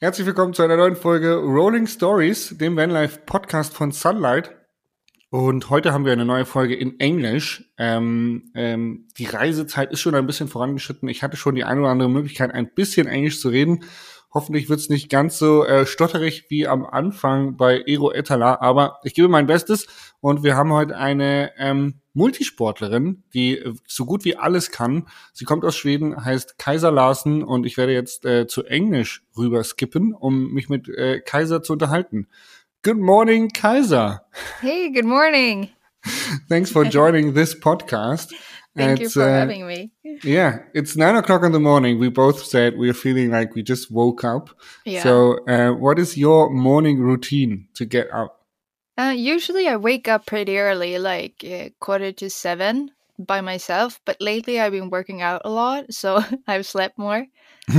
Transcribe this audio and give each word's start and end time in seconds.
Herzlich 0.00 0.28
willkommen 0.28 0.54
zu 0.54 0.62
einer 0.62 0.76
neuen 0.76 0.94
Folge 0.94 1.34
Rolling 1.34 1.88
Stories, 1.88 2.56
dem 2.56 2.76
Vanlife 2.76 3.18
Podcast 3.26 3.74
von 3.74 3.90
Sunlight. 3.90 4.54
Und 5.30 5.70
heute 5.70 5.92
haben 5.92 6.04
wir 6.04 6.12
eine 6.12 6.24
neue 6.24 6.44
Folge 6.44 6.76
in 6.76 7.00
Englisch. 7.00 7.64
Ähm, 7.78 8.52
ähm, 8.54 9.08
die 9.18 9.24
Reisezeit 9.24 9.90
ist 9.90 9.98
schon 9.98 10.14
ein 10.14 10.28
bisschen 10.28 10.46
vorangeschritten. 10.46 11.08
Ich 11.08 11.24
hatte 11.24 11.36
schon 11.36 11.56
die 11.56 11.64
eine 11.64 11.80
oder 11.80 11.90
andere 11.90 12.08
Möglichkeit, 12.08 12.54
ein 12.54 12.72
bisschen 12.72 13.08
Englisch 13.08 13.40
zu 13.40 13.48
reden. 13.48 13.80
Hoffentlich 14.32 14.68
wird 14.68 14.78
es 14.78 14.88
nicht 14.88 15.10
ganz 15.10 15.36
so 15.36 15.64
äh, 15.64 15.84
stotterig 15.84 16.44
wie 16.48 16.68
am 16.68 16.86
Anfang 16.86 17.56
bei 17.56 17.82
Ero 17.84 18.12
Etala, 18.12 18.60
aber 18.60 19.00
ich 19.02 19.14
gebe 19.14 19.26
mein 19.26 19.48
Bestes. 19.48 19.88
Und 20.20 20.44
wir 20.44 20.54
haben 20.54 20.72
heute 20.72 20.96
eine 20.96 21.50
ähm, 21.58 22.02
Multisportlerin, 22.18 23.22
die 23.32 23.58
äh, 23.58 23.72
so 23.86 24.04
gut 24.04 24.24
wie 24.24 24.36
alles 24.36 24.70
kann. 24.70 25.06
Sie 25.32 25.44
kommt 25.44 25.64
aus 25.64 25.76
Schweden, 25.76 26.24
heißt 26.24 26.58
Kaiser 26.58 26.90
Larsen 26.90 27.42
und 27.42 27.64
ich 27.64 27.76
werde 27.76 27.92
jetzt 27.92 28.26
äh, 28.26 28.46
zu 28.46 28.64
Englisch 28.64 29.22
rüber 29.36 29.62
skippen, 29.62 30.12
um 30.12 30.52
mich 30.52 30.68
mit 30.68 30.88
äh, 30.88 31.20
Kaiser 31.20 31.62
zu 31.62 31.72
unterhalten. 31.72 32.26
Good 32.82 32.98
morning, 32.98 33.48
Kaiser. 33.48 34.22
Hey, 34.60 34.90
good 34.92 35.04
morning. 35.04 35.70
Thanks 36.48 36.70
for 36.70 36.84
joining 36.84 37.34
this 37.34 37.58
podcast. 37.58 38.34
Thank 38.76 39.00
it's, 39.00 39.16
you 39.16 39.22
for 39.22 39.28
uh, 39.28 39.40
having 39.40 39.66
me. 39.66 39.90
Yeah, 40.22 40.58
it's 40.72 40.96
nine 40.96 41.16
o'clock 41.16 41.42
in 41.44 41.52
the 41.52 41.58
morning. 41.58 41.98
We 41.98 42.10
both 42.10 42.44
said 42.44 42.74
we're 42.76 42.94
feeling 42.94 43.30
like 43.30 43.54
we 43.54 43.62
just 43.62 43.90
woke 43.90 44.24
up. 44.24 44.50
Yeah. 44.84 45.02
So, 45.02 45.38
uh, 45.48 45.72
what 45.72 45.98
is 45.98 46.16
your 46.16 46.50
morning 46.50 47.00
routine 47.00 47.68
to 47.74 47.84
get 47.84 48.08
up? 48.12 48.37
Uh, 48.98 49.14
usually, 49.16 49.68
I 49.68 49.76
wake 49.76 50.08
up 50.08 50.26
pretty 50.26 50.58
early, 50.58 50.98
like 50.98 51.44
uh, 51.46 51.68
quarter 51.78 52.10
to 52.18 52.28
seven 52.28 52.90
by 53.16 53.40
myself. 53.40 54.00
But 54.04 54.20
lately, 54.20 54.58
I've 54.58 54.72
been 54.72 54.90
working 54.90 55.22
out 55.22 55.42
a 55.44 55.50
lot, 55.50 55.94
so 55.94 56.20
I've 56.48 56.66
slept 56.66 56.98
more. 56.98 57.24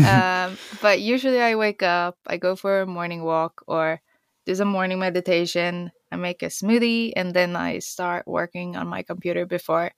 um, 0.08 0.58
but 0.82 1.02
usually, 1.02 1.42
I 1.42 1.56
wake 1.56 1.84
up, 1.84 2.16
I 2.26 2.38
go 2.38 2.56
for 2.56 2.82
a 2.82 2.88
morning 2.88 3.24
walk, 3.24 3.62
or 3.68 4.00
do 4.46 4.56
some 4.56 4.70
morning 4.70 5.00
meditation. 5.00 5.92
I 6.10 6.16
make 6.16 6.42
a 6.42 6.48
smoothie, 6.48 7.12
and 7.16 7.34
then 7.34 7.56
I 7.56 7.80
start 7.80 8.26
working 8.26 8.78
on 8.78 8.88
my 8.88 9.04
computer 9.04 9.46
before 9.46 9.92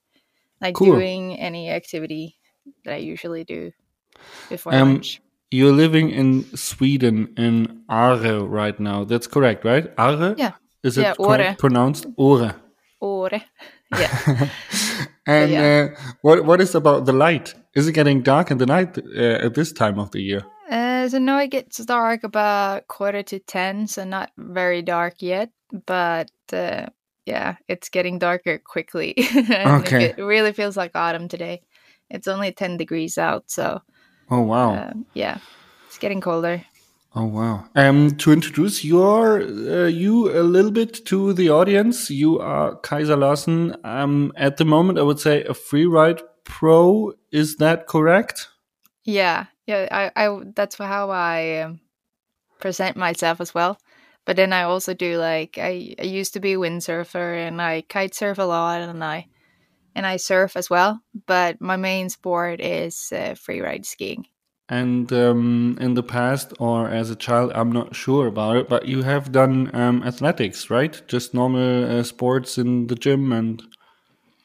like 0.59 0.75
cool. 0.75 0.93
doing 0.93 1.37
any 1.37 1.69
activity 1.69 2.37
that 2.85 2.93
I 2.95 2.97
usually 2.97 3.43
do 3.43 3.71
before 4.49 4.73
um, 4.73 4.95
lunch. 4.95 5.21
You're 5.49 5.73
living 5.73 6.09
in 6.09 6.45
Sweden 6.55 7.33
in 7.37 7.83
Åre 7.89 8.47
right 8.49 8.79
now. 8.79 9.03
That's 9.03 9.27
correct, 9.27 9.65
right? 9.65 9.93
Åre? 9.97 10.37
Yeah. 10.37 10.53
Is 10.83 10.97
it 10.97 11.01
yeah, 11.19 11.53
pronounced 11.57 12.05
Ore? 12.17 12.55
Ore. 12.99 13.41
Yeah. 13.99 14.47
and 15.27 15.51
yeah. 15.51 15.89
Uh, 15.91 16.13
what 16.21 16.45
what 16.45 16.61
is 16.61 16.75
about 16.75 17.05
the 17.05 17.11
light? 17.11 17.53
Is 17.75 17.89
it 17.89 17.91
getting 17.91 18.21
dark 18.21 18.49
in 18.49 18.57
the 18.57 18.65
night 18.65 18.97
uh, 18.97 19.45
at 19.45 19.53
this 19.53 19.73
time 19.73 19.99
of 19.99 20.11
the 20.11 20.21
year? 20.21 20.45
Uh, 20.69 21.09
so 21.09 21.19
no, 21.19 21.37
it 21.37 21.49
gets 21.51 21.83
dark 21.83 22.23
about 22.23 22.87
quarter 22.87 23.21
to 23.23 23.39
ten, 23.39 23.87
so 23.87 24.05
not 24.05 24.31
very 24.37 24.81
dark 24.81 25.15
yet. 25.21 25.49
But 25.85 26.31
uh, 26.53 26.85
yeah, 27.25 27.55
it's 27.67 27.89
getting 27.89 28.19
darker 28.19 28.57
quickly. 28.59 29.15
okay. 29.49 30.05
It 30.05 30.17
really 30.17 30.53
feels 30.53 30.75
like 30.75 30.91
autumn 30.95 31.27
today. 31.27 31.61
It's 32.09 32.27
only 32.27 32.51
10 32.51 32.77
degrees 32.77 33.17
out, 33.17 33.49
so. 33.49 33.81
Oh, 34.29 34.41
wow. 34.41 34.73
Uh, 34.75 34.93
yeah, 35.13 35.37
it's 35.87 35.97
getting 35.97 36.21
colder. 36.21 36.63
Oh 37.13 37.25
wow! 37.25 37.65
Um, 37.75 38.15
to 38.17 38.31
introduce 38.31 38.85
your 38.85 39.41
uh, 39.41 39.87
you 39.87 40.31
a 40.31 40.43
little 40.43 40.71
bit 40.71 41.05
to 41.07 41.33
the 41.33 41.49
audience, 41.49 42.09
you 42.09 42.39
are 42.39 42.77
Kajsa 42.77 43.17
Larsson. 43.19 43.75
Um, 43.83 44.31
at 44.37 44.55
the 44.55 44.63
moment, 44.63 44.97
I 44.97 45.01
would 45.01 45.19
say 45.19 45.43
a 45.43 45.53
free 45.53 45.85
ride 45.85 46.21
pro. 46.45 47.11
Is 47.29 47.57
that 47.57 47.87
correct? 47.87 48.47
Yeah, 49.03 49.47
yeah. 49.67 49.87
I, 49.91 50.25
I 50.25 50.39
that's 50.55 50.77
how 50.77 51.09
I 51.09 51.59
um, 51.63 51.81
present 52.61 52.95
myself 52.95 53.41
as 53.41 53.53
well. 53.53 53.77
But 54.23 54.37
then 54.37 54.53
I 54.53 54.63
also 54.63 54.93
do 54.93 55.17
like 55.17 55.57
I, 55.57 55.95
I 55.99 56.03
used 56.03 56.33
to 56.33 56.39
be 56.39 56.53
a 56.53 56.57
windsurfer 56.57 57.45
and 57.45 57.61
I 57.61 57.81
kite 57.81 58.15
surf 58.15 58.37
a 58.37 58.43
lot 58.43 58.81
and 58.81 59.03
I 59.03 59.27
and 59.95 60.05
I 60.05 60.15
surf 60.15 60.55
as 60.55 60.69
well. 60.69 61.01
But 61.25 61.59
my 61.59 61.75
main 61.75 62.07
sport 62.09 62.61
is 62.61 63.11
uh, 63.11 63.35
freeride 63.35 63.85
skiing. 63.85 64.27
And 64.71 65.11
um, 65.11 65.77
in 65.79 65.93
the 65.93 66.03
past 66.03 66.53
or 66.57 66.89
as 66.89 67.09
a 67.11 67.15
child, 67.15 67.51
I'm 67.53 67.71
not 67.71 67.93
sure 67.93 68.27
about 68.27 68.55
it, 68.55 68.69
but 68.69 68.87
you 68.87 69.03
have 69.03 69.31
done 69.31 69.69
um, 69.75 70.01
athletics, 70.03 70.69
right? 70.69 70.99
Just 71.07 71.33
normal 71.33 71.99
uh, 71.99 72.03
sports 72.03 72.57
in 72.57 72.87
the 72.87 72.95
gym 72.95 73.33
and 73.33 73.61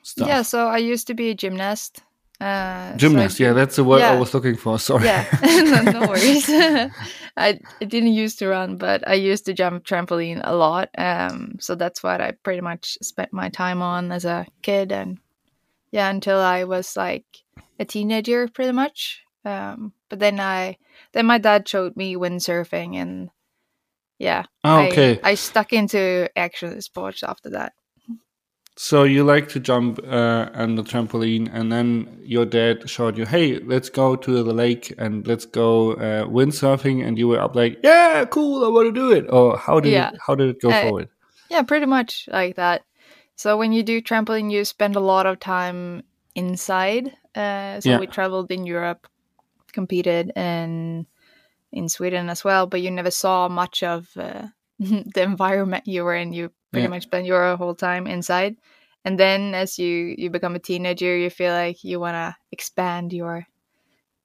stuff. 0.02 0.28
Yeah, 0.28 0.42
so 0.42 0.66
I 0.66 0.78
used 0.78 1.06
to 1.06 1.14
be 1.14 1.30
a 1.30 1.34
gymnast 1.34 2.02
uh, 2.40 2.94
Gymnast, 2.96 3.38
so 3.38 3.44
yeah, 3.44 3.52
that's 3.54 3.76
the 3.76 3.84
word 3.84 4.00
yeah. 4.00 4.12
I 4.12 4.18
was 4.18 4.34
looking 4.34 4.56
for. 4.56 4.78
Sorry. 4.78 5.04
Yeah, 5.04 5.24
no, 5.42 5.82
no 5.82 6.00
worries. 6.08 6.48
I, 6.50 6.90
I 7.36 7.84
didn't 7.84 8.12
used 8.12 8.38
to 8.40 8.48
run, 8.48 8.76
but 8.76 9.08
I 9.08 9.14
used 9.14 9.46
to 9.46 9.54
jump 9.54 9.84
trampoline 9.84 10.42
a 10.44 10.54
lot. 10.54 10.90
Um, 10.98 11.56
so 11.60 11.74
that's 11.74 12.02
what 12.02 12.20
I 12.20 12.32
pretty 12.32 12.60
much 12.60 12.98
spent 13.02 13.32
my 13.32 13.48
time 13.48 13.80
on 13.80 14.12
as 14.12 14.26
a 14.26 14.46
kid, 14.60 14.92
and 14.92 15.18
yeah, 15.92 16.10
until 16.10 16.38
I 16.38 16.64
was 16.64 16.96
like 16.96 17.24
a 17.78 17.86
teenager, 17.86 18.48
pretty 18.48 18.72
much. 18.72 19.22
Um, 19.46 19.92
but 20.08 20.18
then 20.18 20.40
I, 20.40 20.76
then 21.12 21.26
my 21.26 21.38
dad 21.38 21.68
showed 21.68 21.96
me 21.96 22.16
windsurfing, 22.16 22.96
and 22.96 23.30
yeah, 24.18 24.44
oh, 24.64 24.86
okay, 24.86 25.20
I, 25.22 25.30
I 25.30 25.34
stuck 25.34 25.72
into 25.72 26.28
action 26.36 26.80
sports 26.80 27.22
after 27.22 27.50
that. 27.50 27.72
So 28.78 29.04
you 29.04 29.24
like 29.24 29.48
to 29.50 29.60
jump 29.60 30.00
uh, 30.04 30.50
on 30.52 30.74
the 30.74 30.82
trampoline, 30.82 31.48
and 31.52 31.70
then 31.70 32.18
your 32.22 32.44
dad 32.44 32.90
showed 32.90 33.16
you, 33.16 33.24
"Hey, 33.24 33.60
let's 33.60 33.88
go 33.88 34.16
to 34.16 34.42
the 34.42 34.52
lake 34.52 34.92
and 34.98 35.24
let's 35.26 35.46
go 35.46 35.92
uh, 35.92 36.24
windsurfing," 36.26 37.06
and 37.06 37.16
you 37.16 37.28
were 37.28 37.40
up 37.40 37.54
like, 37.54 37.78
"Yeah, 37.84 38.24
cool, 38.24 38.64
I 38.64 38.68
want 38.68 38.92
to 38.92 39.00
do 39.00 39.12
it." 39.12 39.30
Or 39.30 39.56
how 39.56 39.78
did 39.78 39.92
yeah. 39.92 40.10
it, 40.10 40.18
how 40.26 40.34
did 40.34 40.50
it 40.50 40.60
go 40.60 40.70
uh, 40.70 40.82
forward? 40.82 41.08
Yeah, 41.50 41.62
pretty 41.62 41.86
much 41.86 42.28
like 42.32 42.56
that. 42.56 42.82
So 43.36 43.56
when 43.56 43.72
you 43.72 43.84
do 43.84 44.02
trampoline, 44.02 44.50
you 44.50 44.64
spend 44.64 44.96
a 44.96 45.00
lot 45.00 45.26
of 45.26 45.38
time 45.38 46.02
inside. 46.34 47.12
Uh, 47.34 47.80
so 47.80 47.90
yeah. 47.90 47.98
we 48.00 48.06
traveled 48.06 48.50
in 48.50 48.66
Europe, 48.66 49.06
competed 49.76 50.32
in 50.34 51.06
in 51.72 51.88
Sweden 51.88 52.30
as 52.30 52.42
well, 52.42 52.66
but 52.66 52.80
you 52.80 52.90
never 52.90 53.10
saw 53.10 53.48
much 53.48 53.82
of 53.82 54.08
uh, 54.16 54.48
the 54.78 55.22
environment 55.22 55.86
you 55.86 56.02
were 56.02 56.16
in. 56.16 56.32
You 56.32 56.50
pretty 56.72 56.84
yeah. 56.84 56.94
much 56.96 57.04
spent 57.04 57.26
your 57.26 57.56
whole 57.56 57.74
time 57.74 58.06
inside. 58.06 58.56
And 59.04 59.20
then 59.20 59.54
as 59.54 59.78
you 59.78 60.16
you 60.18 60.30
become 60.30 60.56
a 60.56 60.66
teenager, 60.70 61.16
you 61.16 61.30
feel 61.30 61.52
like 61.52 61.84
you 61.84 62.00
want 62.00 62.16
to 62.16 62.34
expand 62.50 63.12
your 63.12 63.46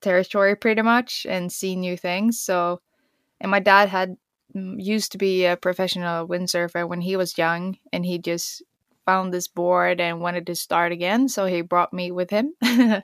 territory 0.00 0.56
pretty 0.56 0.82
much 0.82 1.26
and 1.28 1.52
see 1.52 1.76
new 1.76 1.96
things. 1.96 2.40
So, 2.40 2.80
and 3.40 3.50
my 3.50 3.60
dad 3.60 3.88
had 3.88 4.16
mm, 4.56 4.74
used 4.78 5.12
to 5.12 5.18
be 5.18 5.44
a 5.44 5.56
professional 5.56 6.26
windsurfer 6.26 6.88
when 6.88 7.00
he 7.00 7.16
was 7.16 7.38
young, 7.38 7.78
and 7.92 8.04
he 8.04 8.18
just 8.18 8.62
found 9.06 9.32
this 9.32 9.48
board 9.48 10.00
and 10.00 10.20
wanted 10.20 10.46
to 10.46 10.54
start 10.54 10.92
again. 10.92 11.28
So 11.28 11.46
he 11.46 11.62
brought 11.62 11.92
me 11.92 12.10
with 12.10 12.30
him. 12.30 12.54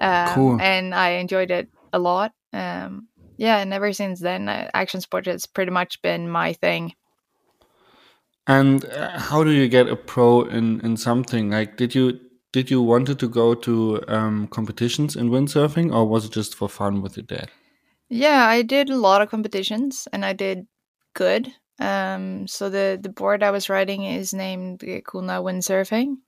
um, 0.00 0.34
cool. 0.34 0.60
And 0.60 0.94
I 0.94 1.10
enjoyed 1.10 1.50
it 1.50 1.68
a 1.92 1.98
lot. 1.98 2.32
Um, 2.52 3.08
yeah, 3.36 3.58
and 3.58 3.72
ever 3.72 3.92
since 3.92 4.20
then, 4.20 4.48
uh, 4.48 4.70
action 4.74 5.00
sport 5.00 5.26
has 5.26 5.46
pretty 5.46 5.70
much 5.70 6.00
been 6.02 6.28
my 6.28 6.52
thing. 6.52 6.94
And 8.46 8.84
uh, 8.84 9.18
how 9.18 9.42
do 9.42 9.50
you 9.50 9.68
get 9.68 9.88
a 9.88 9.96
pro 9.96 10.42
in 10.42 10.80
in 10.80 10.96
something 10.96 11.50
like? 11.50 11.76
Did 11.76 11.94
you 11.94 12.20
did 12.52 12.70
you 12.70 12.82
wanted 12.82 13.18
to 13.18 13.28
go 13.28 13.54
to 13.54 14.02
um, 14.06 14.46
competitions 14.48 15.16
in 15.16 15.30
windsurfing, 15.30 15.92
or 15.92 16.06
was 16.06 16.26
it 16.26 16.32
just 16.32 16.54
for 16.54 16.68
fun 16.68 17.02
with 17.02 17.16
your 17.16 17.24
dad? 17.24 17.50
Yeah, 18.08 18.46
I 18.46 18.62
did 18.62 18.90
a 18.90 18.96
lot 18.96 19.22
of 19.22 19.30
competitions, 19.30 20.06
and 20.12 20.24
I 20.24 20.34
did 20.34 20.66
good. 21.14 21.52
Um, 21.80 22.46
so 22.46 22.70
the 22.70 22.98
the 23.02 23.08
board 23.08 23.42
I 23.42 23.50
was 23.50 23.68
riding 23.68 24.04
is 24.04 24.32
named 24.32 24.84
Kona 25.06 25.42
Windsurfing, 25.42 26.18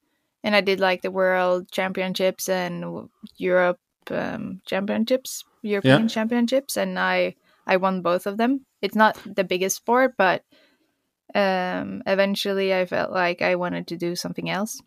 and 0.46 0.54
I 0.54 0.60
did 0.60 0.78
like 0.78 1.02
the 1.02 1.10
World 1.10 1.68
Championships 1.72 2.48
and 2.48 3.08
Europe 3.36 3.80
um, 4.12 4.62
Championships 4.64 5.42
European 5.60 6.02
yeah. 6.02 6.06
Championships, 6.06 6.76
and 6.76 6.96
I 6.98 7.34
I 7.66 7.78
won 7.78 8.00
both 8.00 8.26
of 8.26 8.38
them. 8.38 8.64
It's 8.80 8.94
not 8.94 9.18
the 9.26 9.42
biggest 9.42 9.74
sport, 9.76 10.14
but 10.16 10.44
um, 11.34 12.04
eventually 12.06 12.72
I 12.72 12.86
felt 12.86 13.10
like 13.10 13.42
I 13.42 13.56
wanted 13.56 13.88
to 13.88 13.96
do 13.96 14.14
something 14.14 14.48
else. 14.48 14.80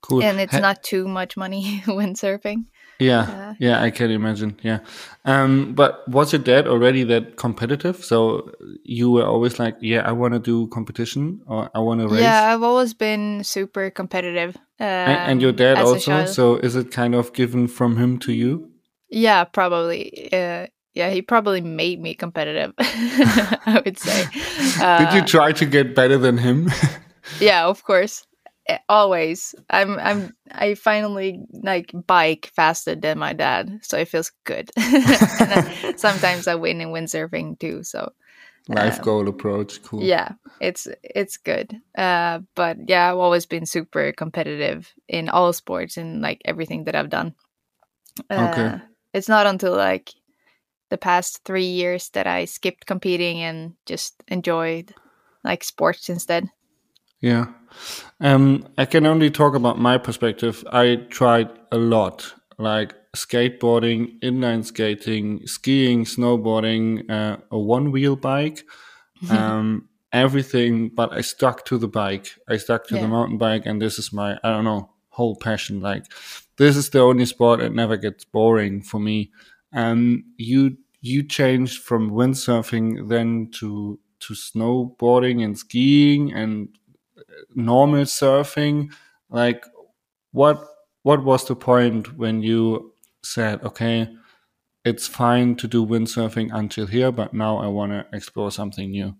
Cool. 0.00 0.22
And 0.22 0.40
it's 0.40 0.54
ha- 0.54 0.60
not 0.60 0.82
too 0.82 1.06
much 1.06 1.36
money 1.36 1.82
windsurfing. 1.86 2.64
Yeah, 2.98 3.20
uh, 3.20 3.54
yeah, 3.60 3.80
I 3.80 3.90
can 3.90 4.10
imagine. 4.10 4.58
Yeah, 4.62 4.80
um, 5.24 5.74
but 5.74 6.06
was 6.08 6.32
your 6.32 6.42
dad 6.42 6.66
already 6.66 7.04
that 7.04 7.36
competitive? 7.36 8.04
So 8.04 8.50
you 8.82 9.10
were 9.10 9.24
always 9.24 9.58
like, 9.60 9.76
"Yeah, 9.80 10.02
I 10.08 10.12
want 10.12 10.34
to 10.34 10.40
do 10.40 10.66
competition 10.68 11.40
or 11.46 11.70
I 11.74 11.78
want 11.78 12.00
to 12.00 12.08
race." 12.08 12.22
Yeah, 12.22 12.52
I've 12.52 12.64
always 12.64 12.94
been 12.94 13.44
super 13.44 13.90
competitive. 13.90 14.56
Um, 14.80 14.86
and, 14.86 15.30
and, 15.30 15.42
your 15.42 15.52
dad 15.52 15.78
also. 15.78 16.26
So 16.26 16.56
is 16.56 16.74
it 16.74 16.90
kind 16.90 17.14
of 17.14 17.32
given 17.32 17.68
from 17.68 17.96
him 17.96 18.18
to 18.20 18.32
you? 18.32 18.70
Yeah, 19.10 19.44
probably. 19.44 20.28
Uh, 20.32 20.66
yeah, 20.94 21.10
he 21.10 21.22
probably 21.22 21.60
made 21.60 22.00
me 22.00 22.14
competitive. 22.14 22.72
I 22.78 23.80
would 23.84 23.98
say. 23.98 24.26
Uh, 24.80 24.98
Did 25.04 25.14
you 25.14 25.22
uh, 25.22 25.26
try 25.26 25.52
to 25.52 25.64
get 25.64 25.94
better 25.94 26.18
than 26.18 26.38
him? 26.38 26.70
yeah, 27.40 27.66
of 27.66 27.84
course. 27.84 28.26
Eh, 28.68 28.78
always. 28.88 29.54
I'm 29.70 29.98
I'm 29.98 30.36
I 30.50 30.74
finally 30.74 31.40
like 31.62 31.92
bike 32.06 32.50
faster 32.54 32.94
than 32.94 33.18
my 33.18 33.32
dad, 33.32 33.80
so 33.82 33.98
it 33.98 34.08
feels 34.08 34.32
good. 34.44 34.70
sometimes 35.96 36.46
I 36.46 36.54
win 36.54 36.80
in 36.80 36.88
windsurfing 36.88 37.58
too. 37.58 37.82
So 37.82 38.12
life 38.68 38.98
um, 38.98 39.04
goal 39.04 39.28
approach, 39.28 39.82
cool. 39.82 40.02
Yeah, 40.02 40.32
it's 40.60 40.86
it's 41.02 41.36
good. 41.36 41.74
Uh, 41.96 42.40
but 42.54 42.76
yeah, 42.88 43.10
I've 43.10 43.18
always 43.18 43.46
been 43.46 43.66
super 43.66 44.12
competitive 44.12 44.92
in 45.08 45.28
all 45.28 45.52
sports 45.52 45.96
and 45.96 46.20
like 46.20 46.42
everything 46.44 46.84
that 46.84 46.94
I've 46.94 47.10
done. 47.10 47.34
Uh, 48.30 48.34
okay. 48.48 48.84
It's 49.14 49.28
not 49.28 49.46
until 49.46 49.74
like 49.74 50.12
the 50.90 50.98
past 50.98 51.40
three 51.44 51.66
years 51.66 52.10
that 52.10 52.26
I 52.26 52.44
skipped 52.44 52.86
competing 52.86 53.40
and 53.42 53.74
just 53.86 54.22
enjoyed 54.28 54.94
like 55.44 55.64
sports 55.64 56.08
instead. 56.08 56.48
Yeah. 57.20 57.46
Um, 58.20 58.66
I 58.76 58.84
can 58.84 59.06
only 59.06 59.30
talk 59.30 59.54
about 59.54 59.78
my 59.78 59.98
perspective. 59.98 60.64
I 60.72 60.96
tried 61.10 61.50
a 61.72 61.78
lot, 61.78 62.32
like 62.58 62.94
skateboarding, 63.16 64.18
inline 64.20 64.64
skating, 64.64 65.46
skiing, 65.46 66.04
snowboarding, 66.04 67.08
uh, 67.10 67.38
a 67.50 67.58
one 67.58 67.92
wheel 67.92 68.16
bike, 68.16 68.64
um, 69.30 69.88
everything. 70.12 70.88
But 70.88 71.12
I 71.12 71.20
stuck 71.20 71.64
to 71.66 71.78
the 71.78 71.88
bike. 71.88 72.34
I 72.48 72.56
stuck 72.56 72.86
to 72.88 72.96
yeah. 72.96 73.02
the 73.02 73.08
mountain 73.08 73.38
bike, 73.38 73.66
and 73.66 73.80
this 73.80 73.98
is 73.98 74.12
my 74.12 74.38
I 74.42 74.50
don't 74.50 74.64
know 74.64 74.90
whole 75.10 75.36
passion. 75.36 75.80
Like 75.80 76.04
this 76.56 76.76
is 76.76 76.90
the 76.90 77.00
only 77.00 77.26
sport 77.26 77.60
that 77.60 77.74
never 77.74 77.96
gets 77.96 78.24
boring 78.24 78.82
for 78.82 79.00
me. 79.00 79.30
Um, 79.72 80.24
you 80.36 80.76
you 81.00 81.22
changed 81.22 81.82
from 81.82 82.10
windsurfing 82.10 83.08
then 83.08 83.50
to 83.54 83.98
to 84.20 84.34
snowboarding 84.34 85.44
and 85.44 85.56
skiing 85.56 86.32
and 86.32 86.77
normal 87.54 88.04
surfing 88.04 88.92
like 89.30 89.64
what 90.32 90.64
what 91.02 91.24
was 91.24 91.46
the 91.46 91.56
point 91.56 92.16
when 92.16 92.42
you 92.42 92.92
said 93.22 93.62
okay 93.62 94.08
it's 94.84 95.06
fine 95.06 95.54
to 95.56 95.66
do 95.68 95.84
windsurfing 95.84 96.50
until 96.52 96.86
here 96.86 97.12
but 97.12 97.34
now 97.34 97.58
i 97.58 97.66
want 97.66 97.92
to 97.92 98.06
explore 98.12 98.50
something 98.50 98.90
new 98.90 99.14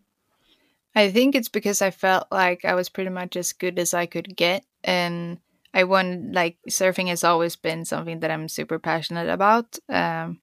i 0.95 1.11
think 1.11 1.35
it's 1.35 1.49
because 1.49 1.83
i 1.83 1.91
felt 1.91 2.27
like 2.31 2.65
i 2.65 2.75
was 2.75 2.89
pretty 2.89 3.11
much 3.11 3.37
as 3.37 3.53
good 3.53 3.79
as 3.79 3.93
i 3.95 4.07
could 4.07 4.37
get 4.37 4.65
and 4.85 5.39
i 5.75 5.85
want 5.85 6.33
like 6.33 6.57
surfing 6.69 7.09
has 7.09 7.25
always 7.25 7.57
been 7.57 7.85
something 7.85 8.21
that 8.21 8.31
i'm 8.31 8.49
super 8.49 8.79
passionate 8.79 9.29
about 9.29 9.79
um, 9.89 10.41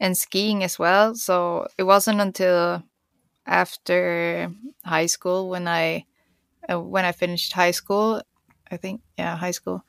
and 0.00 0.16
skiing 0.16 0.62
as 0.62 0.78
well. 0.78 1.14
So 1.14 1.68
it 1.78 1.84
wasn't 1.84 2.20
until 2.20 2.82
after 3.46 4.50
high 4.84 5.06
school 5.06 5.48
when 5.48 5.68
i 5.68 6.04
uh, 6.70 6.80
when 6.80 7.04
I 7.04 7.12
finished 7.12 7.52
high 7.52 7.70
school. 7.72 8.22
I 8.70 8.76
think 8.76 9.02
yeah, 9.16 9.36
high 9.36 9.52
school. 9.52 9.84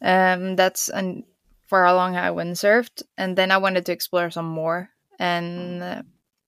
Um, 0.00 0.56
that's 0.56 0.88
and 0.88 1.24
for 1.66 1.84
how 1.84 1.96
long 1.96 2.16
I 2.16 2.30
windsurfed, 2.30 3.02
and 3.16 3.36
then 3.36 3.50
I 3.50 3.58
wanted 3.58 3.86
to 3.86 3.92
explore 3.92 4.30
some 4.30 4.46
more. 4.46 4.90
And 5.18 5.82
uh, 5.82 6.02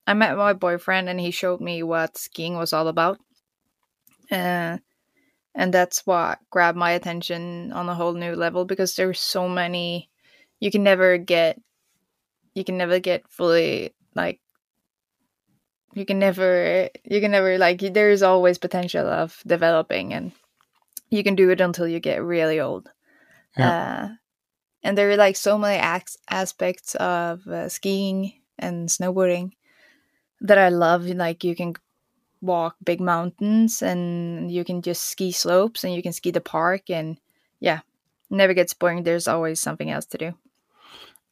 I 0.06 0.14
met 0.14 0.36
my 0.36 0.52
boyfriend, 0.52 1.08
and 1.08 1.18
he 1.18 1.30
showed 1.30 1.60
me 1.60 1.82
what 1.82 2.18
skiing 2.18 2.56
was 2.56 2.72
all 2.72 2.88
about. 2.88 3.18
Uh, 4.30 4.78
and 5.54 5.72
that's 5.72 6.06
what 6.06 6.38
grabbed 6.50 6.76
my 6.76 6.92
attention 6.92 7.72
on 7.72 7.88
a 7.88 7.94
whole 7.94 8.12
new 8.12 8.34
level 8.34 8.64
because 8.64 8.94
there's 8.94 9.20
so 9.20 9.48
many. 9.48 10.10
You 10.60 10.70
can 10.70 10.82
never 10.82 11.18
get. 11.18 11.60
You 12.54 12.64
can 12.64 12.76
never 12.78 13.00
get 13.00 13.28
fully 13.28 13.94
like 14.14 14.40
you 15.96 16.04
can 16.04 16.18
never 16.18 16.90
you 17.04 17.20
can 17.20 17.30
never 17.30 17.56
like 17.56 17.80
there's 17.80 18.22
always 18.22 18.58
potential 18.58 19.06
of 19.06 19.42
developing 19.46 20.12
and 20.12 20.32
you 21.08 21.24
can 21.24 21.34
do 21.34 21.48
it 21.50 21.60
until 21.60 21.88
you 21.88 22.00
get 22.00 22.22
really 22.22 22.60
old. 22.60 22.90
Yeah. 23.56 23.70
uh, 23.70 24.08
and 24.82 24.98
there 24.98 25.10
are 25.10 25.16
like 25.16 25.36
so 25.36 25.56
many 25.56 25.78
acts, 25.78 26.18
aspects 26.28 26.94
of 26.96 27.46
uh, 27.46 27.68
skiing 27.68 28.34
and 28.58 28.88
snowboarding 28.88 29.52
that 30.40 30.58
i 30.58 30.68
love 30.68 31.06
like 31.06 31.42
you 31.42 31.56
can 31.56 31.74
walk 32.42 32.76
big 32.84 33.00
mountains 33.00 33.80
and 33.80 34.50
you 34.50 34.64
can 34.64 34.82
just 34.82 35.04
ski 35.04 35.32
slopes 35.32 35.82
and 35.82 35.94
you 35.94 36.02
can 36.02 36.12
ski 36.12 36.30
the 36.30 36.40
park 36.40 36.90
and 36.90 37.18
yeah 37.60 37.80
never 38.28 38.54
gets 38.54 38.74
boring. 38.74 39.02
There's 39.02 39.28
always 39.28 39.60
something 39.60 39.90
else 39.90 40.06
to 40.06 40.18
do 40.18 40.34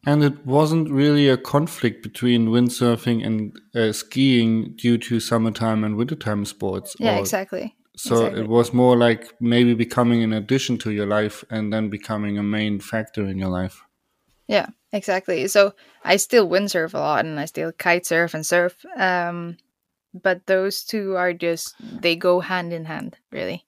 and 0.07 0.23
it 0.23 0.47
wasn't 0.47 0.91
really 0.91 1.29
a 1.29 1.37
conflict 1.37 2.03
between 2.03 2.49
windsurfing 2.49 3.25
and 3.25 3.59
uh, 3.75 3.93
skiing 3.93 4.75
due 4.77 4.99
to 4.99 5.21
summertime 5.21 5.85
and 5.85 5.97
wintertime 5.97 6.45
sports. 6.45 6.97
Yeah, 6.99 7.19
exactly. 7.19 7.75
So 7.97 8.17
exactly. 8.17 8.41
it 8.43 8.49
was 8.49 8.73
more 8.73 8.97
like 8.97 9.33
maybe 9.41 9.75
becoming 9.75 10.23
an 10.23 10.33
addition 10.33 10.79
to 10.79 10.91
your 10.91 11.07
life 11.07 11.45
and 11.51 11.73
then 11.73 11.91
becoming 11.91 12.39
a 12.39 12.43
main 12.43 12.81
factor 12.81 13.25
in 13.25 13.39
your 13.39 13.49
life. 13.49 13.83
Yeah, 14.49 14.67
exactly. 14.93 15.47
So 15.49 15.75
I 16.05 16.17
still 16.17 16.49
windsurf 16.49 16.95
a 16.95 16.99
lot 16.99 17.25
and 17.25 17.39
I 17.39 17.47
still 17.47 17.73
kite 17.73 18.05
surf 18.05 18.35
and 18.35 18.45
surf. 18.45 18.85
Um, 18.97 19.57
but 20.13 20.47
those 20.47 20.85
two 20.85 21.17
are 21.17 21.33
just 21.33 21.75
they 21.81 22.17
go 22.17 22.41
hand 22.41 22.73
in 22.73 22.85
hand, 22.85 23.17
really. 23.33 23.65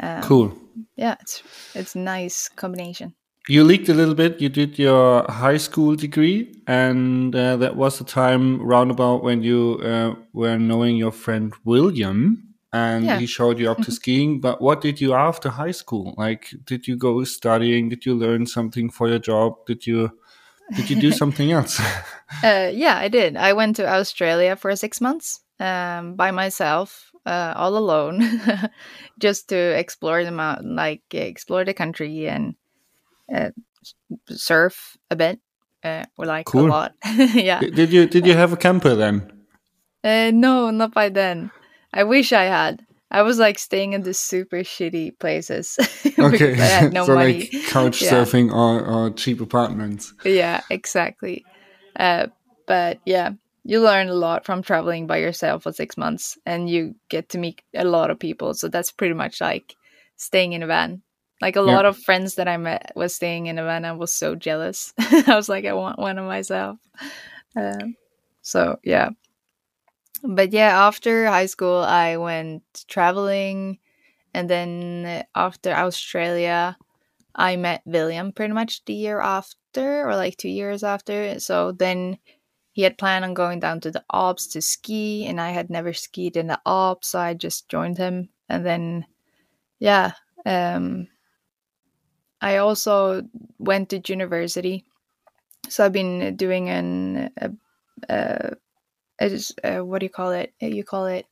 Um, 0.00 0.22
cool. 0.22 0.52
Yeah, 0.96 1.16
it's 1.20 1.42
it's 1.74 1.94
nice 1.94 2.48
combination 2.48 3.14
you 3.48 3.62
leaked 3.62 3.88
a 3.88 3.94
little 3.94 4.14
bit. 4.14 4.40
You 4.40 4.48
did 4.48 4.78
your 4.78 5.24
high 5.28 5.56
school 5.56 5.94
degree, 5.94 6.62
and 6.66 7.34
uh, 7.34 7.56
that 7.58 7.76
was 7.76 7.98
the 7.98 8.04
time 8.04 8.60
roundabout 8.60 9.22
when 9.22 9.42
you 9.42 9.80
uh, 9.84 10.14
were 10.32 10.58
knowing 10.58 10.96
your 10.96 11.12
friend 11.12 11.52
William, 11.64 12.54
and 12.72 13.04
yeah. 13.04 13.18
he 13.18 13.26
showed 13.26 13.58
you 13.58 13.70
up 13.70 13.78
to 13.78 13.82
mm-hmm. 13.84 13.92
skiing. 13.92 14.40
But 14.40 14.60
what 14.60 14.80
did 14.80 15.00
you 15.00 15.14
after 15.14 15.48
high 15.48 15.70
school? 15.70 16.14
Like, 16.16 16.52
did 16.64 16.88
you 16.88 16.96
go 16.96 17.22
studying? 17.24 17.88
Did 17.88 18.04
you 18.04 18.14
learn 18.14 18.46
something 18.46 18.90
for 18.90 19.08
your 19.08 19.20
job? 19.20 19.64
Did 19.66 19.86
you 19.86 20.10
did 20.74 20.90
you 20.90 20.96
do 20.96 21.12
something 21.22 21.52
else? 21.52 21.78
uh, 22.42 22.70
yeah, 22.72 22.98
I 22.98 23.08
did. 23.08 23.36
I 23.36 23.52
went 23.52 23.76
to 23.76 23.88
Australia 23.88 24.56
for 24.56 24.74
six 24.74 25.00
months 25.00 25.40
um, 25.60 26.14
by 26.16 26.32
myself, 26.32 27.12
uh, 27.24 27.54
all 27.56 27.76
alone, 27.76 28.22
just 29.20 29.48
to 29.50 29.56
explore 29.56 30.24
the 30.24 30.32
mountain, 30.32 30.74
like 30.74 31.02
explore 31.12 31.64
the 31.64 31.74
country 31.74 32.28
and 32.28 32.56
uh, 33.32 33.50
surf 34.28 34.96
a 35.10 35.16
bit 35.16 35.40
uh, 35.84 36.04
or 36.16 36.26
like 36.26 36.46
cool. 36.46 36.66
a 36.66 36.68
lot. 36.68 36.94
yeah. 37.04 37.60
Did 37.60 37.92
you 37.92 38.06
did 38.06 38.26
you 38.26 38.34
have 38.34 38.52
a 38.52 38.56
camper 38.56 38.94
then? 38.94 39.32
Uh, 40.02 40.30
no, 40.32 40.70
not 40.70 40.94
by 40.94 41.08
then. 41.08 41.50
I 41.92 42.04
wish 42.04 42.32
I 42.32 42.44
had. 42.44 42.84
I 43.10 43.22
was 43.22 43.38
like 43.38 43.58
staying 43.58 43.92
in 43.92 44.02
the 44.02 44.14
super 44.14 44.58
shitty 44.58 45.18
places. 45.18 45.78
okay. 46.18 46.52
I 46.54 46.64
had 46.64 46.92
no 46.92 47.06
so 47.06 47.14
money. 47.14 47.50
like 47.52 47.64
couch 47.68 48.02
yeah. 48.02 48.10
surfing 48.10 48.52
or, 48.52 48.84
or 48.84 49.10
cheap 49.10 49.40
apartments. 49.40 50.12
Yeah, 50.24 50.62
exactly. 50.70 51.44
Uh, 51.94 52.26
but 52.66 52.98
yeah, 53.06 53.30
you 53.62 53.80
learn 53.80 54.08
a 54.08 54.14
lot 54.14 54.44
from 54.44 54.62
traveling 54.62 55.06
by 55.06 55.18
yourself 55.18 55.62
for 55.62 55.72
six 55.72 55.96
months 55.96 56.36
and 56.44 56.68
you 56.68 56.96
get 57.08 57.28
to 57.30 57.38
meet 57.38 57.62
a 57.74 57.84
lot 57.84 58.10
of 58.10 58.18
people. 58.18 58.54
So 58.54 58.68
that's 58.68 58.90
pretty 58.90 59.14
much 59.14 59.40
like 59.40 59.76
staying 60.16 60.52
in 60.52 60.62
a 60.62 60.66
van 60.66 61.02
like 61.40 61.56
a 61.56 61.60
yeah. 61.60 61.74
lot 61.74 61.84
of 61.84 61.98
friends 61.98 62.36
that 62.36 62.48
I 62.48 62.56
met 62.56 62.92
was 62.96 63.14
staying 63.14 63.46
in 63.46 63.58
Havana 63.58 63.94
was 63.94 64.12
so 64.12 64.34
jealous. 64.34 64.92
I 64.98 65.34
was 65.34 65.48
like, 65.48 65.64
I 65.64 65.72
want 65.74 65.98
one 65.98 66.18
of 66.18 66.26
myself. 66.26 66.78
Um, 67.54 67.94
so 68.42 68.78
yeah. 68.82 69.10
But 70.22 70.52
yeah, 70.52 70.86
after 70.86 71.26
high 71.26 71.46
school, 71.46 71.78
I 71.78 72.16
went 72.16 72.62
traveling, 72.88 73.78
and 74.32 74.48
then 74.48 75.24
after 75.34 75.72
Australia, 75.72 76.76
I 77.34 77.56
met 77.56 77.82
William 77.84 78.32
pretty 78.32 78.54
much 78.54 78.84
the 78.86 78.94
year 78.94 79.20
after, 79.20 80.08
or 80.08 80.16
like 80.16 80.38
two 80.38 80.48
years 80.48 80.82
after. 80.82 81.38
So 81.38 81.72
then 81.72 82.18
he 82.72 82.82
had 82.82 82.98
planned 82.98 83.24
on 83.24 83.34
going 83.34 83.60
down 83.60 83.80
to 83.80 83.90
the 83.90 84.04
Alps 84.12 84.46
to 84.48 84.62
ski, 84.62 85.26
and 85.26 85.40
I 85.40 85.50
had 85.50 85.70
never 85.70 85.92
skied 85.92 86.36
in 86.36 86.46
the 86.46 86.60
Alps, 86.66 87.08
so 87.08 87.18
I 87.18 87.34
just 87.34 87.68
joined 87.68 87.98
him. 87.98 88.30
And 88.48 88.64
then, 88.64 89.06
yeah, 89.78 90.12
um, 90.44 91.08
I 92.40 92.58
also 92.58 93.22
went 93.58 93.90
to 93.90 94.02
university, 94.06 94.84
so 95.68 95.84
I've 95.84 95.92
been 95.92 96.36
doing 96.36 96.68
an 96.68 97.30
uh, 97.40 97.48
uh, 98.12 98.50
uh, 99.20 99.78
what 99.78 100.00
do 100.00 100.06
you 100.06 100.10
call 100.10 100.32
it? 100.32 100.52
You 100.60 100.84
call 100.84 101.06
it. 101.06 101.26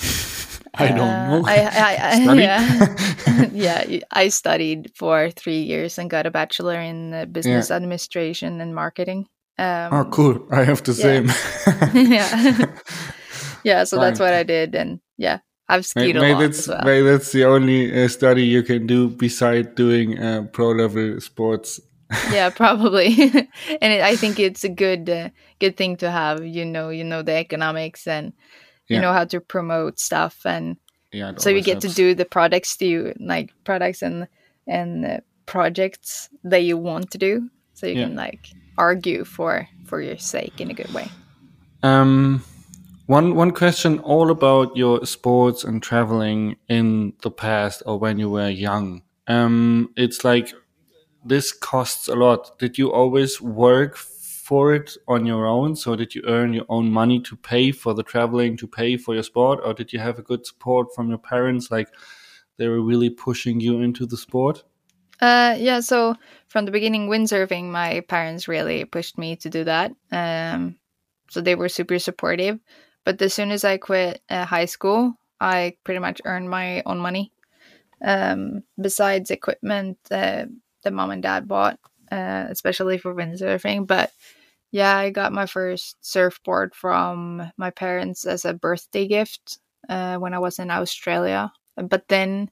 I 0.74 0.88
don't 0.88 1.00
uh, 1.00 1.28
know. 1.28 1.44
I, 1.46 1.56
I, 1.56 1.98
I 2.12 2.34
yeah, 3.50 3.50
yeah. 3.86 4.00
I 4.10 4.28
studied 4.28 4.92
for 4.94 5.30
three 5.30 5.62
years 5.62 5.98
and 5.98 6.08
got 6.08 6.26
a 6.26 6.30
bachelor 6.30 6.80
in 6.80 7.30
business 7.32 7.70
yeah. 7.70 7.76
administration 7.76 8.60
and 8.60 8.74
marketing. 8.74 9.26
Um, 9.58 9.92
oh, 9.92 10.04
cool! 10.10 10.46
I 10.50 10.64
have 10.64 10.82
the 10.84 10.92
yeah. 10.92 11.02
same. 11.02 12.10
yeah, 12.10 12.66
yeah. 13.64 13.84
So 13.84 13.96
Fine. 13.96 14.06
that's 14.06 14.20
what 14.20 14.32
I 14.32 14.42
did, 14.42 14.74
and 14.74 15.00
yeah, 15.18 15.40
I've 15.70 15.86
skied 15.86 16.16
maybe, 16.16 16.30
a 16.30 16.34
lot 16.34 16.40
that's, 16.40 16.68
well. 16.68 16.82
Maybe 16.84 17.06
that's 17.06 17.32
the 17.32 17.44
only 17.44 18.04
uh, 18.04 18.08
study 18.08 18.44
you 18.44 18.62
can 18.62 18.86
do 18.86 19.08
beside 19.08 19.76
doing 19.76 20.18
uh, 20.18 20.48
pro 20.52 20.70
level 20.70 21.20
sports. 21.20 21.80
yeah, 22.32 22.50
probably. 22.50 23.06
and 23.80 23.92
it, 23.92 24.02
I 24.02 24.16
think 24.16 24.40
it's 24.40 24.64
a 24.64 24.68
good 24.68 25.08
uh, 25.08 25.28
good 25.60 25.76
thing 25.76 25.96
to 25.98 26.10
have. 26.10 26.44
You 26.44 26.64
know, 26.64 26.88
you 26.88 27.04
know 27.04 27.22
the 27.22 27.36
economics 27.36 28.06
and 28.08 28.32
you 28.88 28.96
yeah. 28.96 29.00
know 29.00 29.12
how 29.12 29.24
to 29.26 29.40
promote 29.40 30.00
stuff 30.00 30.44
and 30.44 30.76
yeah. 31.12 31.32
So 31.36 31.50
you 31.50 31.62
get 31.62 31.82
helps. 31.82 31.88
to 31.88 31.94
do 31.94 32.14
the 32.14 32.24
products 32.24 32.76
to 32.78 32.86
you 32.86 33.14
like 33.20 33.52
products 33.64 34.02
and 34.02 34.26
and 34.66 35.04
uh, 35.04 35.20
projects 35.46 36.28
that 36.44 36.62
you 36.62 36.76
want 36.76 37.10
to 37.12 37.18
do, 37.18 37.48
so 37.74 37.86
you 37.86 37.94
yeah. 37.94 38.06
can 38.06 38.16
like 38.16 38.48
argue 38.76 39.24
for 39.24 39.68
for 39.86 40.00
your 40.00 40.18
sake 40.18 40.60
in 40.60 40.70
a 40.70 40.74
good 40.74 40.92
way. 40.92 41.08
Um, 41.82 42.44
one 43.10 43.34
one 43.34 43.50
question 43.50 43.98
all 43.98 44.30
about 44.30 44.76
your 44.76 45.04
sports 45.04 45.64
and 45.64 45.82
traveling 45.82 46.54
in 46.68 47.12
the 47.22 47.30
past 47.30 47.82
or 47.84 47.98
when 47.98 48.20
you 48.20 48.30
were 48.30 48.48
young. 48.48 49.02
Um, 49.26 49.90
it's 49.96 50.24
like 50.24 50.54
this 51.24 51.50
costs 51.50 52.06
a 52.06 52.14
lot. 52.14 52.56
Did 52.60 52.78
you 52.78 52.92
always 52.92 53.40
work 53.40 53.96
for 53.96 54.72
it 54.76 54.96
on 55.08 55.26
your 55.26 55.44
own? 55.44 55.74
So 55.74 55.96
did 55.96 56.14
you 56.14 56.22
earn 56.24 56.52
your 56.52 56.66
own 56.68 56.92
money 56.92 57.18
to 57.22 57.34
pay 57.34 57.72
for 57.72 57.94
the 57.94 58.04
traveling, 58.04 58.56
to 58.58 58.68
pay 58.68 58.96
for 58.96 59.12
your 59.14 59.24
sport, 59.24 59.58
or 59.64 59.74
did 59.74 59.92
you 59.92 59.98
have 59.98 60.20
a 60.20 60.22
good 60.22 60.46
support 60.46 60.94
from 60.94 61.08
your 61.08 61.18
parents? 61.18 61.68
Like 61.68 61.88
they 62.58 62.68
were 62.68 62.80
really 62.80 63.10
pushing 63.10 63.58
you 63.58 63.80
into 63.80 64.06
the 64.06 64.16
sport? 64.16 64.62
Uh, 65.20 65.56
yeah. 65.58 65.80
So 65.80 66.14
from 66.46 66.64
the 66.64 66.70
beginning, 66.70 67.08
windsurfing, 67.08 67.72
my 67.72 68.02
parents 68.06 68.46
really 68.46 68.84
pushed 68.84 69.18
me 69.18 69.34
to 69.42 69.50
do 69.50 69.64
that. 69.64 69.90
Um, 70.12 70.76
so 71.28 71.40
they 71.40 71.56
were 71.56 71.68
super 71.68 71.98
supportive. 71.98 72.60
But 73.04 73.20
as 73.22 73.34
soon 73.34 73.50
as 73.50 73.64
I 73.64 73.78
quit 73.78 74.22
uh, 74.28 74.44
high 74.44 74.66
school, 74.66 75.14
I 75.40 75.76
pretty 75.84 76.00
much 76.00 76.20
earned 76.24 76.50
my 76.50 76.82
own 76.86 76.98
money. 76.98 77.32
Um, 78.02 78.62
besides 78.80 79.30
equipment 79.30 79.98
uh, 80.10 80.46
that 80.82 80.92
mom 80.92 81.10
and 81.10 81.22
dad 81.22 81.46
bought, 81.46 81.78
uh, 82.10 82.46
especially 82.48 82.98
for 82.98 83.14
windsurfing. 83.14 83.86
But 83.86 84.10
yeah, 84.72 84.96
I 84.96 85.10
got 85.10 85.32
my 85.32 85.46
first 85.46 85.96
surfboard 86.00 86.74
from 86.74 87.50
my 87.56 87.70
parents 87.70 88.24
as 88.24 88.44
a 88.44 88.54
birthday 88.54 89.06
gift 89.06 89.58
uh, 89.88 90.16
when 90.16 90.34
I 90.34 90.38
was 90.38 90.58
in 90.58 90.70
Australia. 90.70 91.52
But 91.76 92.08
then 92.08 92.50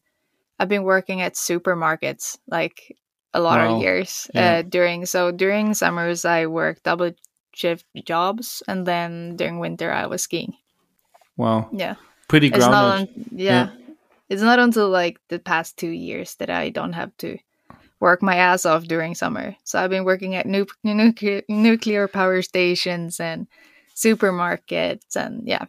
I've 0.59 0.69
been 0.69 0.83
working 0.83 1.21
at 1.21 1.35
supermarkets 1.35 2.39
like 2.49 2.97
a 3.33 3.41
lot 3.41 3.59
wow. 3.59 3.77
of 3.77 3.83
years 3.83 4.31
yeah. 4.35 4.59
uh, 4.59 4.63
during. 4.63 5.07
So 5.07 5.31
during 5.31 5.75
summers, 5.75 6.25
I 6.25 6.47
worked 6.47 6.83
double 6.83 7.13
shift 7.59 7.85
jobs, 8.05 8.63
and 8.69 8.87
then 8.87 9.37
during 9.37 9.59
winter, 9.59 9.93
I 9.93 10.07
was 10.07 10.23
skiing. 10.23 10.55
Wow. 11.37 11.69
Yeah. 11.73 11.97
Pretty 12.29 12.51
grounded. 12.51 13.09
It's 13.11 13.27
not, 13.27 13.39
yeah. 13.39 13.53
yeah. 13.53 13.95
It's 14.29 14.43
not 14.43 14.59
until 14.59 14.89
like 14.89 15.19
the 15.29 15.39
past 15.39 15.77
two 15.77 15.91
years 15.91 16.35
that 16.37 16.51
I 16.51 16.69
don't 16.71 16.93
have 16.93 17.17
to 17.19 17.39
work 18.01 18.23
my 18.23 18.37
ass 18.37 18.65
off 18.65 18.85
during 18.85 19.15
summer. 19.15 19.57
So 19.65 19.79
I've 19.79 19.91
been 19.91 20.05
working 20.05 20.35
at 20.35 20.47
nu- 20.47 20.67
nuclear 20.85 21.43
nuclear 21.49 22.07
power 22.07 22.43
stations 22.43 23.19
and 23.21 23.47
supermarkets 23.97 25.17
and 25.17 25.49
yeah, 25.49 25.65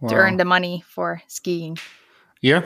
wow. 0.00 0.08
to 0.08 0.14
earn 0.16 0.36
the 0.38 0.44
money 0.44 0.82
for 0.86 1.22
skiing. 1.28 1.78
Yeah. 2.40 2.62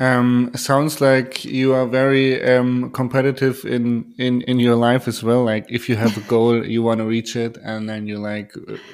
Um, 0.00 0.50
sounds 0.54 1.02
like 1.02 1.44
you 1.44 1.74
are 1.74 1.86
very 1.86 2.42
um, 2.42 2.90
competitive 2.90 3.66
in, 3.66 4.14
in, 4.16 4.40
in 4.42 4.58
your 4.58 4.74
life 4.74 5.06
as 5.06 5.22
well. 5.22 5.44
Like 5.44 5.66
if 5.68 5.90
you 5.90 5.96
have 5.96 6.16
a 6.16 6.20
goal, 6.28 6.66
you 6.66 6.82
want 6.82 6.98
to 6.98 7.04
reach 7.04 7.36
it, 7.36 7.58
and 7.62 7.88
then 7.88 8.06
you're 8.06 8.18
like 8.18 8.52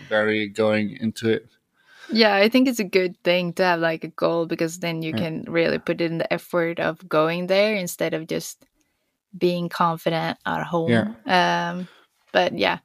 very 0.08 0.48
going 0.48 0.96
into 1.00 1.30
it. 1.30 1.48
Yeah, 2.12 2.34
I 2.34 2.48
think 2.48 2.68
it's 2.68 2.80
a 2.80 2.84
good 2.84 3.16
thing 3.22 3.52
to 3.54 3.64
have 3.64 3.80
like 3.80 4.04
a 4.04 4.08
goal 4.08 4.46
because 4.46 4.80
then 4.80 5.02
you 5.02 5.10
yeah. 5.10 5.16
can 5.16 5.44
really 5.48 5.78
put 5.78 6.00
in 6.00 6.18
the 6.18 6.32
effort 6.32 6.80
of 6.80 7.08
going 7.08 7.46
there 7.46 7.74
instead 7.74 8.12
of 8.12 8.26
just 8.26 8.64
being 9.36 9.68
confident 9.68 10.38
at 10.44 10.64
home. 10.64 10.90
Yeah. 10.90 11.70
Um, 11.70 11.88
but 12.32 12.58
yeah, 12.58 12.78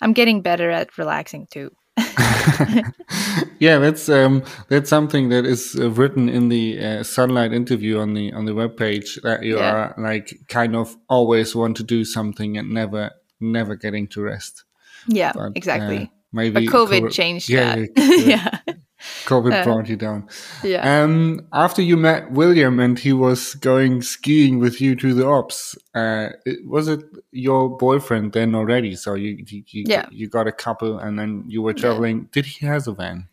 I'm 0.00 0.12
getting 0.12 0.42
better 0.42 0.70
at 0.70 0.98
relaxing 0.98 1.46
too. 1.50 1.70
yeah, 3.58 3.78
that's 3.78 4.08
um, 4.08 4.42
that's 4.68 4.88
something 4.88 5.28
that 5.28 5.44
is 5.44 5.76
uh, 5.78 5.90
written 5.90 6.28
in 6.28 6.48
the 6.48 6.78
uh, 6.78 7.02
sunlight 7.02 7.52
interview 7.52 7.98
on 7.98 8.14
the 8.14 8.32
on 8.32 8.44
the 8.44 8.54
web 8.54 8.76
page 8.76 9.18
that 9.22 9.42
you 9.42 9.58
yeah. 9.58 9.70
are 9.70 9.94
like 9.98 10.32
kind 10.48 10.76
of 10.76 10.96
always 11.08 11.54
want 11.54 11.76
to 11.76 11.82
do 11.82 12.04
something 12.04 12.56
and 12.56 12.70
never 12.70 13.10
never 13.40 13.76
getting 13.76 14.06
to 14.08 14.22
rest. 14.22 14.64
Yeah, 15.06 15.32
but, 15.34 15.52
exactly. 15.54 15.98
Uh, 15.98 16.06
maybe 16.32 16.66
but 16.66 16.74
COVID 16.74 17.12
changed 17.12 17.48
yeah, 17.48 17.76
that. 17.76 18.62
yeah. 18.66 18.74
COVID 19.24 19.52
uh, 19.52 19.64
brought 19.64 19.88
you 19.88 19.96
down. 19.96 20.28
Yeah. 20.62 21.02
Um, 21.02 21.46
after 21.52 21.82
you 21.82 21.96
met 21.96 22.30
William 22.30 22.78
and 22.78 22.98
he 22.98 23.12
was 23.12 23.54
going 23.54 24.02
skiing 24.02 24.58
with 24.58 24.80
you 24.80 24.94
to 24.96 25.14
the 25.14 25.24
Alps, 25.24 25.76
uh, 25.94 26.30
was 26.64 26.88
it 26.88 27.00
your 27.32 27.76
boyfriend 27.76 28.32
then 28.32 28.54
already? 28.54 28.94
So 28.96 29.14
you, 29.14 29.42
you, 29.46 29.64
you, 29.66 29.84
yeah. 29.86 30.06
you 30.10 30.28
got 30.28 30.46
a 30.46 30.52
couple 30.52 30.98
and 30.98 31.18
then 31.18 31.44
you 31.48 31.62
were 31.62 31.74
traveling. 31.74 32.18
Yeah. 32.18 32.26
Did 32.32 32.46
he 32.46 32.66
has 32.66 32.86
a 32.86 32.92
van? 32.92 33.28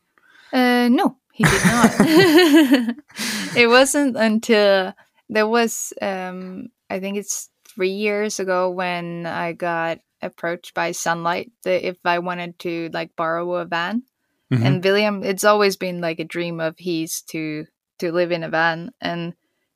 Uh, 0.54 0.88
no, 0.90 1.18
he 1.34 1.44
did 1.44 1.66
not. 1.66 1.92
it 3.58 3.68
wasn't 3.68 4.16
until 4.16 4.94
there 5.30 5.48
was, 5.48 5.92
um, 6.02 6.70
I 6.90 7.00
think 7.00 7.18
it's 7.18 7.50
three 7.68 7.92
years 7.92 8.40
ago 8.40 8.70
when 8.70 9.26
I 9.26 9.52
got 9.52 10.00
approached 10.22 10.74
by 10.74 10.92
Sunlight 10.92 11.52
if 11.66 11.98
I 12.06 12.20
wanted 12.20 12.58
to 12.60 12.90
like 12.94 13.16
borrow 13.16 13.56
a 13.56 13.66
van. 13.66 14.04
Mm-hmm. 14.52 14.66
And 14.66 14.84
William, 14.84 15.24
it's 15.24 15.44
always 15.44 15.76
been 15.76 16.00
like 16.00 16.20
a 16.20 16.26
dream 16.26 16.60
of 16.60 16.76
his 16.78 17.22
to 17.24 17.66
to 18.00 18.12
live 18.12 18.32
in 18.32 18.44
a 18.44 18.50
van, 18.50 18.92
and 19.02 19.34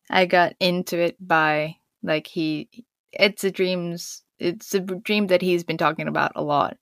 I 0.09 0.25
got 0.25 0.53
into 0.59 0.97
it 0.99 1.15
by 1.19 1.77
like 2.03 2.27
he. 2.27 2.69
It's 3.11 3.43
a 3.43 3.51
dreams. 3.51 4.23
It's 4.39 4.73
a 4.73 4.79
dream 4.79 5.27
that 5.27 5.41
he's 5.41 5.63
been 5.63 5.77
talking 5.77 6.07
about 6.07 6.31
a 6.35 6.43
lot. 6.43 6.77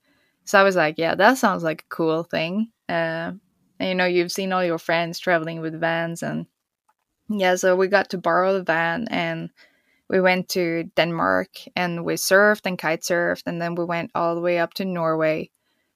So 0.46 0.60
I 0.60 0.64
was 0.64 0.76
like, 0.76 0.96
yeah, 0.98 1.16
that 1.16 1.38
sounds 1.38 1.64
like 1.64 1.82
a 1.82 1.96
cool 1.96 2.24
thing. 2.24 2.72
Uh, 2.88 3.34
and 3.80 3.90
you 3.90 3.96
know, 3.96 4.06
you've 4.06 4.32
seen 4.32 4.54
all 4.54 4.64
your 4.64 4.78
friends 4.78 5.20
traveling 5.20 5.60
with 5.60 5.80
vans, 5.80 6.22
and 6.22 6.46
yeah, 7.30 7.56
so 7.56 7.76
we 7.76 7.88
got 7.88 8.12
to 8.12 8.18
borrow 8.18 8.54
the 8.54 8.64
van 8.64 9.08
and 9.10 9.50
we 10.10 10.20
went 10.20 10.50
to 10.50 10.90
Denmark 10.96 11.50
and 11.76 12.04
we 12.04 12.16
surfed 12.16 12.66
and 12.66 12.78
kite 12.78 13.02
surfed, 13.02 13.44
and 13.48 13.60
then 13.60 13.74
we 13.76 13.86
went 13.86 14.12
all 14.14 14.36
the 14.36 14.42
way 14.42 14.60
up 14.60 14.74
to 14.76 14.86
Norway 14.86 15.50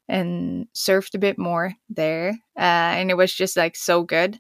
and 0.07 0.67
surfed 0.75 1.15
a 1.15 1.19
bit 1.19 1.38
more 1.38 1.74
there. 1.89 2.29
Uh, 2.57 2.98
and 3.00 3.10
it 3.10 3.17
was 3.17 3.33
just 3.33 3.57
like 3.57 3.75
so 3.75 4.03
good. 4.03 4.39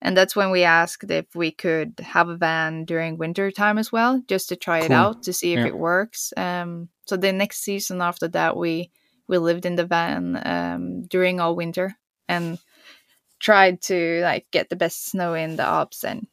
And 0.00 0.16
that's 0.16 0.34
when 0.34 0.50
we 0.50 0.64
asked 0.64 1.10
if 1.10 1.26
we 1.34 1.52
could 1.52 1.94
have 2.00 2.28
a 2.28 2.36
van 2.36 2.84
during 2.84 3.18
winter 3.18 3.52
time 3.52 3.78
as 3.78 3.92
well, 3.92 4.20
just 4.26 4.48
to 4.48 4.56
try 4.56 4.80
cool. 4.80 4.86
it 4.86 4.92
out 4.92 5.22
to 5.24 5.32
see 5.32 5.52
if 5.52 5.60
yeah. 5.60 5.66
it 5.66 5.78
works. 5.78 6.32
Um, 6.36 6.88
so 7.06 7.16
the 7.16 7.32
next 7.32 7.62
season 7.62 8.00
after 8.00 8.26
that, 8.28 8.56
we 8.56 8.90
we 9.28 9.38
lived 9.38 9.64
in 9.64 9.76
the 9.76 9.86
van 9.86 10.40
um, 10.44 11.02
during 11.02 11.38
all 11.38 11.54
winter 11.54 11.96
and 12.28 12.58
tried 13.38 13.80
to 13.82 14.20
like 14.22 14.46
get 14.50 14.70
the 14.70 14.76
best 14.76 15.06
snow 15.10 15.34
in 15.34 15.56
the 15.56 15.62
Alps. 15.62 16.04
And 16.04 16.26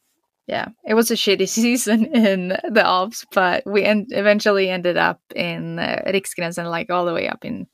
yeah, 0.48 0.70
it 0.84 0.96
was 0.96 1.12
a 1.12 1.16
shitty 1.16 1.48
season 1.50 2.06
in 2.06 2.50
the 2.50 2.84
Alps, 2.84 3.26
but 3.32 3.64
we 3.68 3.84
en- 3.84 4.08
eventually 4.10 4.70
ended 4.70 4.98
up 4.98 5.22
in 5.36 5.78
uh, 5.78 6.02
Riksgränsen, 6.08 6.70
like 6.70 6.90
all 6.90 7.06
the 7.06 7.14
way 7.14 7.28
up 7.28 7.46
in 7.46 7.68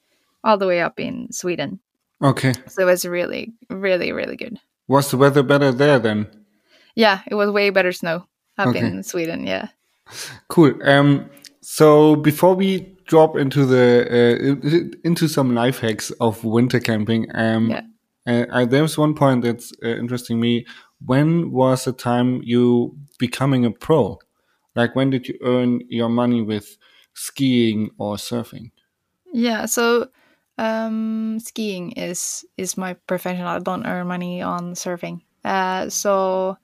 all 0.45 0.57
the 0.57 0.67
way 0.67 0.79
up 0.79 0.99
in 0.99 1.31
Sweden. 1.31 1.79
Okay. 2.23 2.53
So 2.67 2.83
it 2.83 2.85
was 2.85 3.05
really, 3.05 3.53
really, 3.69 4.13
really 4.13 4.37
good. 4.37 4.59
Was 4.87 5.11
the 5.11 5.17
weather 5.17 5.43
better 5.43 5.71
there 5.71 5.99
then? 5.99 6.27
Yeah, 6.95 7.21
it 7.27 7.35
was 7.35 7.51
way 7.51 7.71
better 7.71 7.91
snow 7.91 8.27
up 8.57 8.67
okay. 8.67 8.79
in 8.79 9.03
Sweden. 9.03 9.45
Yeah. 9.45 9.67
Cool. 10.47 10.79
Um. 10.83 11.29
So 11.61 12.15
before 12.15 12.55
we 12.55 12.95
drop 13.05 13.35
into 13.35 13.65
the 13.65 14.05
uh, 14.07 14.99
into 15.03 15.27
some 15.27 15.55
life 15.55 15.79
hacks 15.79 16.11
of 16.21 16.43
winter 16.43 16.79
camping, 16.79 17.27
um, 17.33 17.69
yeah. 17.69 17.81
Uh, 18.27 18.65
there's 18.65 18.97
one 18.97 19.13
point 19.13 19.43
that's 19.43 19.71
uh, 19.83 19.89
interesting 19.89 20.39
me. 20.39 20.65
When 21.05 21.51
was 21.51 21.85
the 21.85 21.93
time 21.93 22.41
you 22.43 22.97
becoming 23.19 23.65
a 23.65 23.71
pro? 23.71 24.17
Like 24.75 24.95
when 24.95 25.11
did 25.11 25.27
you 25.27 25.37
earn 25.43 25.81
your 25.89 26.09
money 26.09 26.41
with 26.41 26.77
skiing 27.13 27.91
or 27.99 28.15
surfing? 28.15 28.71
Yeah, 29.31 29.65
so 29.65 30.09
um, 30.57 31.39
skiing 31.39 31.91
is 31.93 32.45
is 32.57 32.77
my 32.77 32.93
profession. 33.07 33.45
I 33.45 33.59
don't 33.59 33.85
earn 33.85 34.07
money 34.07 34.41
on 34.41 34.73
surfing. 34.73 35.21
Uh, 35.43 35.89
so 35.89 36.57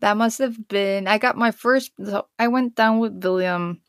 that 0.00 0.16
must 0.16 0.38
have 0.38 0.68
been. 0.68 1.06
I 1.06 1.18
got 1.18 1.36
my 1.36 1.50
first. 1.50 1.92
So 2.02 2.26
I 2.38 2.48
went 2.48 2.74
down 2.76 2.98
with 2.98 3.22
William 3.22 3.80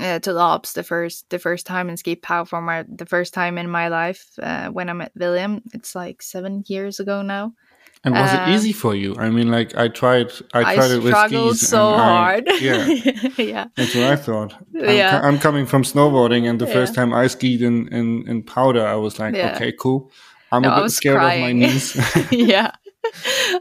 uh, 0.00 0.18
to 0.18 0.32
the 0.32 0.40
Alps 0.40 0.72
the 0.72 0.82
first 0.82 1.28
the 1.30 1.38
first 1.38 1.66
time 1.66 1.88
in 1.88 1.96
ski 1.96 2.16
pow 2.16 2.44
for 2.44 2.60
my 2.60 2.84
the 2.88 3.06
first 3.06 3.34
time 3.34 3.58
in 3.58 3.68
my 3.68 3.88
life 3.88 4.26
uh, 4.42 4.68
when 4.68 4.88
I 4.88 4.92
met 4.92 5.12
William. 5.14 5.62
It's 5.72 5.94
like 5.94 6.22
seven 6.22 6.64
years 6.66 7.00
ago 7.00 7.22
now. 7.22 7.54
And 8.04 8.14
was 8.14 8.34
it 8.34 8.48
easy 8.50 8.70
um, 8.70 8.74
for 8.74 8.94
you? 8.94 9.16
I 9.16 9.30
mean, 9.30 9.50
like 9.50 9.74
I 9.76 9.88
tried, 9.88 10.30
I 10.52 10.74
tried 10.74 10.90
I 10.90 10.94
it 10.96 11.02
with 11.02 11.16
skis. 11.16 11.66
so 11.66 11.94
hard. 11.94 12.46
Yeah, 12.60 12.84
yeah. 13.38 13.66
That's 13.76 13.94
what 13.94 14.04
I 14.04 14.16
thought. 14.16 14.52
I'm, 14.74 14.96
yeah. 14.96 15.20
I'm 15.24 15.38
coming 15.38 15.64
from 15.64 15.84
snowboarding, 15.84 16.48
and 16.48 16.60
the 16.60 16.66
yeah. 16.66 16.72
first 16.74 16.94
time 16.94 17.14
I 17.14 17.28
skied 17.28 17.62
in 17.62 17.88
in, 17.88 18.28
in 18.28 18.42
powder, 18.42 18.86
I 18.86 18.96
was 18.96 19.18
like, 19.18 19.34
yeah. 19.34 19.54
okay, 19.54 19.72
cool. 19.72 20.10
I'm 20.52 20.62
no, 20.62 20.74
a 20.74 20.82
bit 20.82 20.90
scared 20.90 21.16
crying. 21.16 21.42
of 21.42 21.46
my 21.46 21.52
knees. 21.52 21.96
yeah, 22.30 22.72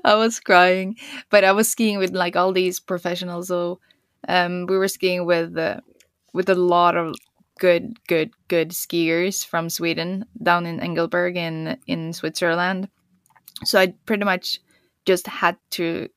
I 0.03 0.15
was 0.15 0.41
crying, 0.41 0.97
but 1.29 1.45
I 1.45 1.53
was 1.53 1.69
skiing 1.69 1.97
with 1.97 2.11
like 2.11 2.35
all 2.35 2.51
these 2.51 2.81
professionals. 2.81 3.47
So, 3.47 3.79
um, 4.27 4.65
we 4.67 4.77
were 4.77 4.89
skiing 4.89 5.25
with 5.25 5.57
uh, 5.57 5.79
with 6.33 6.49
a 6.49 6.55
lot 6.55 6.97
of 6.97 7.15
good, 7.59 7.97
good, 8.07 8.31
good 8.49 8.71
skiers 8.71 9.45
from 9.45 9.69
Sweden 9.69 10.25
down 10.41 10.65
in 10.65 10.81
Engelberg 10.81 11.37
in 11.37 11.77
in 11.87 12.11
Switzerland 12.11 12.89
so 13.65 13.79
I 13.79 13.93
pretty 14.05 14.25
much 14.25 14.59
just 15.05 15.27
had 15.27 15.57
to 15.71 16.09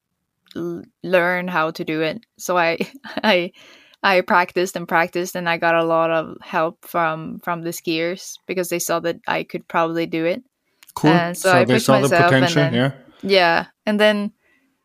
l- 0.55 0.85
learn 1.03 1.49
how 1.49 1.71
to 1.73 1.85
do 1.85 2.03
it. 2.03 2.25
So 2.39 2.57
I 2.57 2.79
I 3.23 3.53
I 4.03 4.21
practiced 4.21 4.77
and 4.77 4.87
practiced, 4.87 5.35
and 5.37 5.49
I 5.49 5.57
got 5.57 5.75
a 5.75 5.85
lot 5.85 6.11
of 6.11 6.37
help 6.43 6.87
from 6.87 7.41
from 7.41 7.63
the 7.63 7.71
skiers 7.71 8.35
because 8.47 8.69
they 8.69 8.79
saw 8.79 9.01
that 9.01 9.21
I 9.27 9.43
could 9.43 9.67
probably 9.69 10.07
do 10.07 10.25
it. 10.25 10.43
Cool. 10.95 11.11
And 11.11 11.37
so, 11.37 11.51
so 11.51 11.59
I 11.59 11.65
they 11.65 11.79
saw 11.79 12.01
the 12.01 12.09
potential. 12.09 12.55
then 12.55 12.75
yeah. 12.75 12.93
yeah, 13.23 13.67
and 13.85 14.01
then 14.01 14.33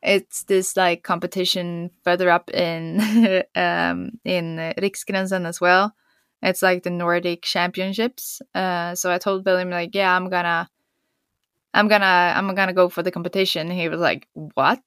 it's 0.02 0.44
this 0.44 0.76
like 0.76 1.04
competition 1.04 1.92
further 2.04 2.30
up 2.30 2.50
in 2.52 3.00
um 3.56 4.12
in 4.26 4.58
Riksgränsen 4.78 5.46
as 5.48 5.62
well. 5.62 5.94
It's 6.42 6.62
like 6.62 6.84
the 6.84 6.90
Nordic 6.90 7.44
Championships. 7.44 8.42
Uh, 8.56 8.96
so 8.96 9.12
I 9.12 9.20
told 9.20 9.46
William 9.46 9.70
like, 9.70 9.94
yeah, 9.94 10.16
I'm 10.16 10.30
gonna. 10.30 10.70
I'm 11.74 11.88
gonna 11.88 12.34
I'm 12.36 12.54
gonna 12.56 12.74
go 12.74 12.90
for 12.90 13.04
the 13.04 13.12
competition. 13.12 13.70
He 13.72 13.90
was 13.90 14.00
like, 14.00 14.28
"What?" 14.34 14.82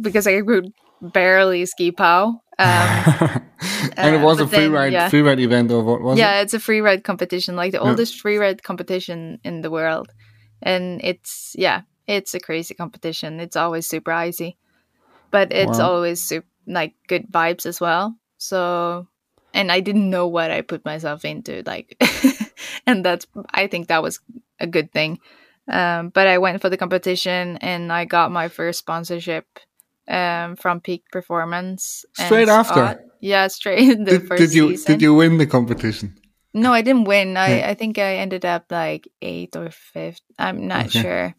Because 0.00 0.26
I 0.26 0.40
could 0.42 0.72
barely 1.00 1.64
ski 1.66 1.90
pow. 1.92 2.40
Um, 2.58 3.04
and 3.96 4.14
it 4.14 4.18
uh, 4.18 4.24
was 4.24 4.40
a 4.40 4.46
free 4.46 4.66
then, 4.66 4.72
ride, 4.72 4.92
yeah. 4.92 5.08
free 5.08 5.22
ride 5.22 5.40
event, 5.40 5.70
or 5.70 5.82
what 5.82 6.02
was 6.02 6.18
yeah, 6.18 6.40
it? 6.40 6.42
it's 6.42 6.54
a 6.54 6.60
free 6.60 6.80
ride 6.80 7.04
competition, 7.04 7.56
like 7.56 7.72
the 7.72 7.78
Yeah. 7.80 7.88
oldest 7.90 8.20
free 8.20 8.36
ride 8.38 8.62
competition 8.62 9.38
in 9.44 9.62
the 9.62 9.70
world. 9.70 10.12
And 10.62 11.00
it's 11.04 11.54
yeah, 11.56 11.82
it's 12.06 12.34
a 12.34 12.40
crazy 12.40 12.74
competition. 12.74 13.40
It's 13.40 13.56
always 13.56 13.86
super 13.88 14.12
icy, 14.12 14.56
but 15.30 15.52
it's 15.52 15.78
Wow. 15.78 15.94
always 15.94 16.22
super, 16.22 16.46
like 16.66 16.94
good 17.06 17.30
vibes 17.30 17.64
as 17.66 17.80
well. 17.80 18.16
So, 18.38 19.06
and 19.54 19.70
I 19.72 19.80
didn't 19.80 20.10
know 20.10 20.26
what 20.26 20.50
I 20.50 20.60
put 20.62 20.84
myself 20.84 21.24
into, 21.24 21.62
like, 21.64 21.96
and 22.86 23.04
that's 23.04 23.26
I 23.50 23.66
think 23.66 23.88
that 23.88 24.02
was 24.02 24.20
a 24.60 24.66
good 24.66 24.92
thing. 24.92 25.18
Um, 25.68 26.08
but 26.08 26.26
I 26.26 26.38
went 26.38 26.60
for 26.62 26.70
the 26.70 26.76
competition 26.76 27.58
and 27.58 27.92
I 27.92 28.04
got 28.06 28.32
my 28.32 28.48
first 28.48 28.78
sponsorship 28.78 29.44
um, 30.08 30.56
from 30.56 30.80
Peak 30.80 31.04
Performance. 31.12 32.04
Straight 32.14 32.48
after? 32.48 32.72
Scott. 32.72 32.98
Yeah, 33.20 33.48
straight 33.48 33.90
in 33.90 34.04
the 34.04 34.18
Did, 34.18 34.28
first 34.28 34.40
did 34.40 34.54
you 34.54 34.70
season. 34.70 34.92
did 34.94 35.02
you 35.02 35.14
win 35.14 35.36
the 35.38 35.46
competition? 35.46 36.16
No, 36.54 36.72
I 36.72 36.80
didn't 36.82 37.04
win. 37.04 37.36
I, 37.36 37.58
Yeah. 37.58 37.68
I 37.70 37.74
think 37.74 37.98
I 37.98 38.16
ended 38.16 38.44
up 38.46 38.64
like 38.70 39.08
eighth 39.20 39.56
or 39.56 39.70
fifth. 39.70 40.22
I'm 40.38 40.66
not 40.66 40.86
Okay. 40.86 41.02
sure. 41.02 41.34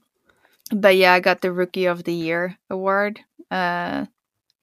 But 0.71 0.95
yeah, 0.97 1.13
I 1.13 1.19
got 1.19 1.41
the 1.41 1.51
Rookie 1.51 1.85
of 1.85 2.03
the 2.03 2.13
Year 2.13 2.57
award. 2.69 3.19
Uh, 3.49 4.05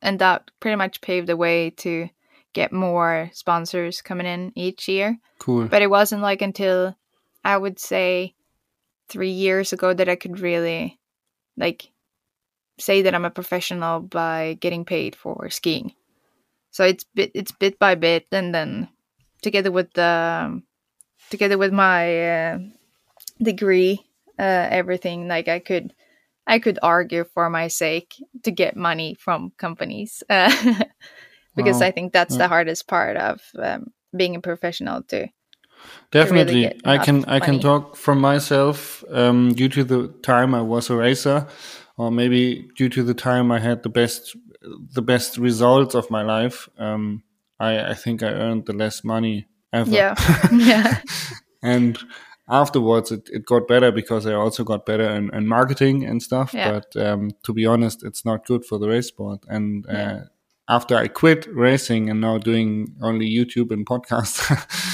and 0.01 0.19
that 0.21 0.53
pretty 0.61 0.77
much 0.77 1.01
paved 1.01 1.27
the 1.27 1.37
way 1.37 1.71
to 1.71 2.09
get 2.53 2.73
more 2.73 3.29
sponsors 3.35 4.01
coming 4.03 4.27
in 4.27 4.53
each 4.55 4.87
year. 4.87 5.19
Cool. 5.41 5.67
But 5.67 5.83
it 5.83 5.91
wasn't 5.91 6.23
like 6.23 6.43
until 6.43 6.97
I 7.45 7.57
would 7.57 7.81
say 7.81 8.35
three 9.09 9.31
years 9.31 9.73
ago 9.73 9.95
that 9.95 10.09
I 10.09 10.17
could 10.17 10.41
really 10.41 10.99
like 11.57 11.91
say 12.79 13.03
that 13.03 13.15
I'm 13.15 13.25
a 13.25 13.31
professional 13.31 14.01
by 14.01 14.59
getting 14.61 14.85
paid 14.85 15.17
for 15.17 15.49
skiing. 15.51 15.93
So 16.71 16.85
it's 16.85 17.05
bit 17.15 17.33
it's 17.35 17.53
bit 17.53 17.79
by 17.79 17.95
bit, 17.95 18.27
and 18.33 18.55
then 18.55 18.89
together 19.43 19.71
with 19.71 19.93
the 19.95 20.63
together 21.31 21.59
with 21.59 21.73
my 21.73 22.31
uh, 22.53 22.59
degree, 23.43 24.01
uh, 24.39 24.69
everything 24.71 25.29
like 25.29 25.49
I 25.49 25.59
could 25.61 25.93
I 26.47 26.59
could 26.59 26.79
argue 26.83 27.25
for 27.25 27.51
my 27.51 27.69
sake 27.69 28.15
to 28.45 28.51
get 28.51 28.77
money 28.77 29.15
from 29.15 29.53
companies 29.59 30.23
uh, 30.31 30.85
because 31.57 31.81
Wow. 31.81 31.87
I 31.87 31.91
think 31.93 32.13
that's 32.13 32.37
Yeah. 32.37 32.45
the 32.45 32.49
hardest 32.49 32.87
part 32.89 33.17
of 33.17 33.41
um, 33.59 33.93
being 34.17 34.37
a 34.37 34.41
professional 34.41 35.03
too. 35.03 35.27
Definitely, 36.11 36.63
get 36.63 36.81
I 36.85 36.99
can 36.99 37.25
I 37.25 37.41
can 37.41 37.61
talk 37.61 37.97
from 37.97 38.21
myself. 38.21 39.05
Um, 39.11 39.53
due 39.55 39.69
to 39.69 39.85
the 39.85 40.09
time 40.23 40.55
I 40.55 40.63
was 40.63 40.91
a 40.91 40.97
racer, 40.97 41.47
or 41.97 42.11
maybe 42.11 42.69
due 42.77 42.89
to 42.91 43.03
the 43.03 43.15
time 43.15 43.51
I 43.51 43.59
had 43.59 43.83
the 43.83 43.89
best 43.89 44.37
the 44.93 45.03
best 45.03 45.39
results 45.39 45.95
of 45.95 46.11
my 46.11 46.23
life, 46.23 46.69
um, 46.79 47.23
I 47.59 47.91
I 47.91 47.95
think 47.95 48.23
I 48.23 48.29
earned 48.29 48.67
the 48.67 48.73
less 48.73 49.05
money 49.05 49.47
ever. 49.73 49.91
Yeah, 49.91 50.15
yeah, 50.53 51.01
and 51.63 51.99
afterwards 52.49 53.11
it, 53.11 53.29
it 53.33 53.45
got 53.45 53.67
better 53.67 53.91
because 53.91 54.27
I 54.27 54.35
also 54.35 54.65
got 54.65 54.87
better 54.87 55.09
in, 55.09 55.35
in 55.35 55.47
marketing 55.47 56.05
and 56.05 56.23
stuff. 56.23 56.55
Yeah. 56.55 56.81
But 56.81 57.05
um, 57.05 57.31
to 57.43 57.53
be 57.53 57.67
honest, 57.67 58.05
it's 58.05 58.25
not 58.25 58.47
good 58.47 58.65
for 58.65 58.79
the 58.79 58.89
race 58.89 59.09
sport. 59.09 59.45
And 59.49 59.87
uh, 59.89 60.21
after 60.69 60.97
I 60.97 61.09
quit 61.09 61.47
racing 61.53 62.11
and 62.11 62.21
now 62.21 62.39
doing 62.39 62.97
only 63.03 63.29
YouTube 63.29 63.71
and 63.73 63.87
podcasts, 63.87 64.41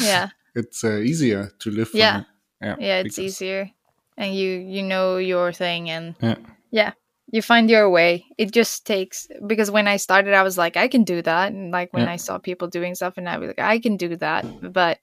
yeah, 0.03 0.31
it's 0.55 0.85
uh, 0.85 0.99
easier 0.99 1.51
to 1.61 1.71
live. 1.71 1.91
Yeah. 1.95 2.25
yeah, 2.61 2.77
yeah. 2.79 2.99
It's 3.01 3.17
because- 3.17 3.43
easier, 3.43 3.71
and 4.17 4.35
you 4.35 4.51
you 4.59 4.83
know 4.83 5.17
your 5.19 5.53
thing, 5.53 5.91
and 5.91 6.15
Yeah, 6.21 6.37
yeah 6.71 6.93
you 7.31 7.41
find 7.41 7.71
your 7.71 7.89
way 7.89 8.27
it 8.37 8.53
just 8.53 8.85
takes 8.85 9.27
because 9.47 9.71
when 9.71 9.87
i 9.89 9.97
started 9.97 10.35
i 10.35 10.43
was 10.43 10.59
like 10.59 10.77
i 10.77 10.89
can 10.89 11.03
do 11.05 11.23
that 11.23 11.53
and 11.53 11.71
like 11.71 11.91
when 11.95 12.05
Yeah. 12.05 12.13
i 12.13 12.17
saw 12.17 12.37
people 12.37 12.67
doing 12.69 12.95
stuff 12.95 13.15
and 13.17 13.29
i 13.29 13.39
was 13.39 13.49
like 13.49 13.61
i 13.63 13.79
can 13.79 13.97
do 13.97 14.17
that 14.17 14.45
but 14.73 14.99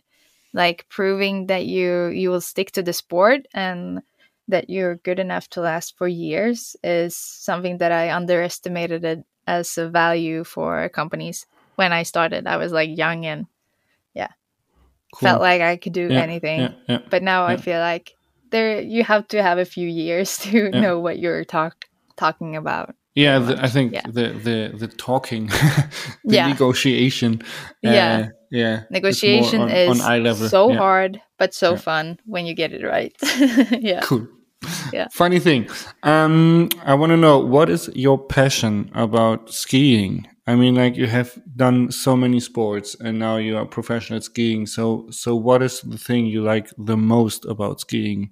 like 0.53 0.85
proving 0.89 1.47
that 1.47 1.65
you 1.65 2.07
you 2.13 2.29
will 2.29 2.41
stick 2.43 2.71
to 2.73 2.83
the 2.83 2.93
sport 2.93 3.47
and 3.53 4.01
that 4.47 4.69
you're 4.69 4.97
good 5.07 5.17
enough 5.17 5.47
to 5.55 5.61
last 5.61 5.97
for 5.97 6.07
years 6.07 6.75
is 6.83 7.15
something 7.15 7.77
that 7.79 7.91
i 7.91 8.11
underestimated 8.11 9.03
it 9.05 9.23
as 9.47 9.77
a 9.77 9.87
value 9.89 10.43
for 10.43 10.89
companies 10.89 11.47
when 11.77 11.93
i 11.93 12.03
started 12.03 12.45
i 12.45 12.57
was 12.57 12.71
like 12.71 12.91
young 12.95 13.25
and 13.25 13.47
cool. 15.13 15.27
felt 15.29 15.41
like 15.41 15.61
i 15.61 15.77
could 15.77 15.93
do 15.93 16.07
Yeah, 16.09 16.21
anything 16.21 16.59
Yeah, 16.61 16.71
yeah. 16.87 16.99
but 17.09 17.23
now 17.23 17.45
I 17.45 17.57
feel 17.57 17.79
like 17.79 18.13
there 18.51 18.81
you 18.81 19.03
have 19.03 19.27
to 19.29 19.41
have 19.43 19.57
a 19.59 19.65
few 19.65 19.87
years 19.87 20.37
to 20.45 20.69
know 20.71 20.99
what 20.99 21.19
you're 21.19 21.45
talk 21.45 21.85
talking 22.17 22.55
about. 22.55 22.95
Yeah, 23.15 23.39
the, 23.39 23.63
I 23.63 23.67
think 23.69 23.93
the 23.93 24.33
the 24.43 24.77
the 24.77 24.87
talking, 24.87 25.47
the 26.25 26.35
Yeah. 26.35 26.47
negotiation, 26.47 27.41
uh, 27.41 27.91
Yeah. 27.91 28.27
yeah, 28.51 28.83
Negotiation 28.89 29.61
on, 29.61 29.69
is 29.69 30.01
on 30.01 30.49
so 30.49 30.73
hard 30.73 31.21
but 31.37 31.53
so 31.53 31.75
fun 31.75 32.19
when 32.25 32.45
you 32.45 32.53
get 32.55 32.71
it 32.73 32.83
right. 32.83 33.13
yeah. 33.71 34.01
Cool. 34.03 34.27
Yeah. 34.91 35.07
Funny 35.11 35.39
thing. 35.39 35.67
Um, 36.03 36.69
I 36.83 36.93
want 36.93 37.11
to 37.11 37.17
know 37.17 37.39
what 37.39 37.69
is 37.69 37.89
your 37.95 38.17
passion 38.17 38.89
about 38.93 39.51
skiing? 39.51 40.27
I 40.47 40.55
mean, 40.55 40.75
like 40.75 40.95
you 40.95 41.07
have 41.07 41.37
done 41.55 41.91
so 41.91 42.15
many 42.15 42.39
sports 42.39 42.95
and 42.99 43.19
now 43.19 43.37
you 43.37 43.57
are 43.57 43.65
professional 43.65 44.21
skiing. 44.21 44.65
So, 44.65 45.07
so 45.11 45.35
what 45.35 45.61
is 45.61 45.81
the 45.81 45.97
thing 45.97 46.25
you 46.25 46.41
like 46.41 46.69
the 46.77 46.97
most 46.97 47.45
about 47.45 47.79
skiing? 47.81 48.31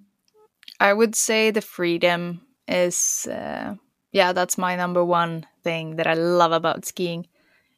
I 0.79 0.93
would 0.93 1.15
say 1.15 1.51
the 1.51 1.61
freedom 1.61 2.41
is 2.67 3.27
uh, 3.31 3.75
yeah, 4.11 4.33
that's 4.33 4.57
my 4.57 4.75
number 4.75 5.03
one 5.03 5.45
thing 5.63 5.95
that 5.97 6.07
I 6.07 6.13
love 6.13 6.51
about 6.51 6.85
skiing. 6.85 7.27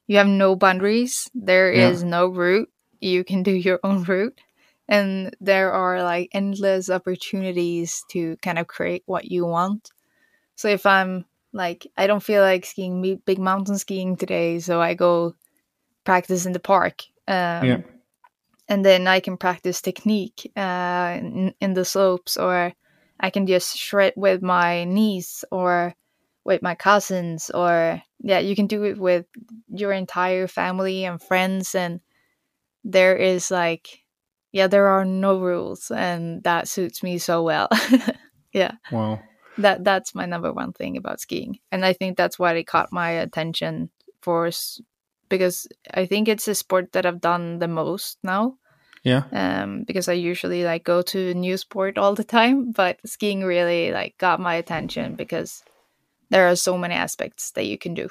You 0.07 0.17
have 0.17 0.27
no 0.27 0.55
boundaries. 0.55 1.29
There 1.33 1.71
is 1.71 2.03
Yeah. 2.03 2.09
no 2.09 2.27
route. 2.27 2.69
You 3.01 3.23
can 3.23 3.43
do 3.43 3.51
your 3.51 3.79
own 3.83 4.03
route. 4.03 4.39
And 4.89 5.35
there 5.39 5.71
are 5.71 6.03
like 6.03 6.29
endless 6.33 6.89
opportunities 6.89 8.03
to 8.09 8.35
kind 8.41 8.59
of 8.59 8.67
create 8.67 9.03
what 9.05 9.25
you 9.25 9.45
want. 9.45 9.91
So 10.55 10.67
if 10.67 10.85
I'm 10.85 11.25
like 11.53 11.87
I 11.95 12.07
don't 12.07 12.23
feel 12.23 12.41
like 12.41 12.65
skiing 12.65 13.21
big 13.25 13.39
mountain 13.39 13.77
skiing 13.77 14.17
today, 14.17 14.59
so 14.59 14.81
I 14.81 14.95
go 14.95 15.35
practice 16.03 16.45
in 16.45 16.53
the 16.53 16.59
park. 16.59 17.03
Um, 17.27 17.67
Yeah. 17.67 17.81
and 18.67 18.85
then 18.85 19.07
I 19.07 19.19
can 19.19 19.37
practice 19.37 19.81
technique 19.81 20.51
uh, 20.57 21.17
in, 21.19 21.53
in 21.61 21.73
the 21.73 21.85
slopes, 21.85 22.37
or 22.37 22.73
I 23.19 23.29
can 23.29 23.47
just 23.47 23.77
shred 23.77 24.13
with 24.15 24.41
my 24.41 24.85
niece 24.85 25.45
or 25.51 25.95
with 26.45 26.61
my 26.61 26.75
cousins, 26.75 27.51
or 27.53 28.01
yeah, 28.21 28.39
you 28.39 28.55
can 28.55 28.67
do 28.67 28.83
it 28.83 28.97
with 28.97 29.25
your 29.69 29.91
entire 29.91 30.47
family 30.47 31.05
and 31.05 31.21
friends, 31.21 31.75
and 31.75 32.01
there 32.83 33.15
is 33.15 33.51
like, 33.51 33.98
yeah, 34.51 34.67
there 34.67 34.87
are 34.87 35.05
no 35.05 35.39
rules, 35.39 35.91
and 35.91 36.43
that 36.43 36.67
suits 36.67 37.03
me 37.03 37.17
so 37.17 37.43
well. 37.43 37.67
yeah, 38.53 38.73
Wow. 38.91 39.19
that 39.57 39.83
that's 39.83 40.15
my 40.15 40.25
number 40.25 40.51
one 40.53 40.73
thing 40.73 40.97
about 40.97 41.19
skiing, 41.21 41.59
and 41.71 41.85
I 41.85 41.93
think 41.93 42.17
that's 42.17 42.39
why 42.39 42.53
it 42.53 42.67
caught 42.67 42.91
my 42.91 43.09
attention 43.11 43.89
for 44.21 44.49
because 45.29 45.67
I 45.93 46.05
think 46.05 46.27
it's 46.27 46.47
a 46.47 46.55
sport 46.55 46.91
that 46.93 47.05
I've 47.05 47.21
done 47.21 47.59
the 47.59 47.67
most 47.67 48.17
now 48.23 48.57
Yeah. 49.03 49.23
um, 49.31 49.83
because 49.85 50.09
I 50.09 50.13
usually 50.13 50.63
like 50.63 50.83
go 50.83 51.01
to 51.03 51.33
new 51.33 51.57
sport 51.57 51.97
all 51.97 52.15
the 52.15 52.23
time, 52.23 52.71
but 52.71 52.99
skiing 53.05 53.43
really 53.43 53.91
like 53.91 54.17
got 54.17 54.39
my 54.39 54.55
attention 54.55 55.15
because 55.15 55.63
there 56.29 56.47
are 56.49 56.55
so 56.55 56.77
many 56.77 56.95
aspects 56.95 57.51
that 57.51 57.65
you 57.65 57.77
can 57.77 57.93
do. 57.93 58.09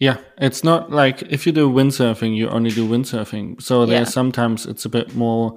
Yeah, 0.00 0.18
it's 0.40 0.62
not 0.62 0.90
like 0.90 1.22
if 1.22 1.44
you 1.46 1.52
do 1.52 1.68
windsurfing, 1.68 2.36
you 2.36 2.48
only 2.48 2.70
do 2.70 2.88
windsurfing. 2.88 3.60
So 3.60 3.80
Yeah. 3.80 3.86
there's 3.86 4.12
sometimes 4.12 4.64
it's 4.66 4.84
a 4.84 4.88
bit 4.88 5.14
more 5.16 5.56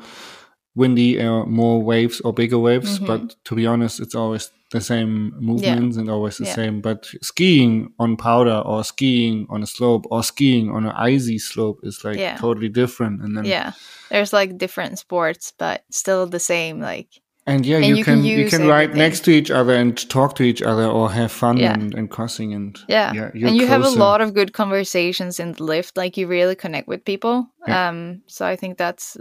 windy 0.75 1.19
or 1.21 1.45
more 1.45 1.81
waves 1.83 2.21
or 2.21 2.33
bigger 2.33 2.57
waves. 2.57 2.99
Mhm. 2.99 3.07
But 3.07 3.35
to 3.45 3.55
be 3.55 3.67
honest, 3.67 3.99
it's 3.99 4.15
always 4.15 4.49
the 4.71 4.81
same 4.81 5.33
movements 5.39 5.97
and 5.97 6.09
always 6.09 6.37
the 6.37 6.45
Yeah. 6.45 6.55
same. 6.55 6.81
But 6.81 7.05
skiing 7.21 7.91
on 7.99 8.15
powder 8.15 8.63
or 8.65 8.83
skiing 8.83 9.45
on 9.49 9.61
a 9.61 9.67
slope 9.67 10.05
or 10.09 10.23
skiing 10.23 10.71
on 10.71 10.85
an 10.85 10.93
icy 10.95 11.37
slope 11.39 11.81
is 11.83 12.03
like 12.05 12.17
Yeah. 12.17 12.37
totally 12.37 12.69
different. 12.69 13.21
And 13.21 13.35
then 13.37 13.43
Yeah, 13.45 13.73
there's 14.09 14.31
like 14.33 14.57
different 14.57 14.97
sports, 14.97 15.51
but 15.57 15.83
still 15.91 16.25
the 16.25 16.39
same. 16.39 16.79
Like 16.79 17.09
and 17.51 17.65
yeah, 17.65 17.77
And 17.77 17.85
you, 17.85 17.95
you 17.95 18.03
can, 18.03 18.23
you 18.23 18.49
can 18.49 18.67
ride 18.67 18.89
everything. 18.89 18.97
next 19.05 19.19
to 19.25 19.31
each 19.31 19.51
other 19.59 19.73
and 19.81 19.91
talk 20.09 20.35
to 20.35 20.43
each 20.43 20.61
other 20.71 20.85
or 20.97 21.11
have 21.11 21.31
fun 21.31 21.57
Yeah. 21.57 21.73
and, 21.73 21.93
and 21.97 22.09
crossing 22.09 22.53
and 22.53 22.79
yeah, 22.87 23.13
you're 23.13 23.47
and 23.49 23.55
you 23.57 23.67
have 23.67 23.83
a 23.83 23.89
lot 24.05 24.21
of 24.21 24.33
good 24.33 24.51
conversations 24.53 25.39
in 25.39 25.53
the 25.53 25.63
lift 25.63 25.97
like 25.97 26.13
you 26.19 26.27
really 26.27 26.55
connect 26.55 26.87
with 26.87 27.01
people 27.05 27.35
Yeah. 27.67 27.89
um 27.89 28.21
so 28.35 28.41
i 28.53 28.55
think 28.55 28.77
that's 28.77 29.17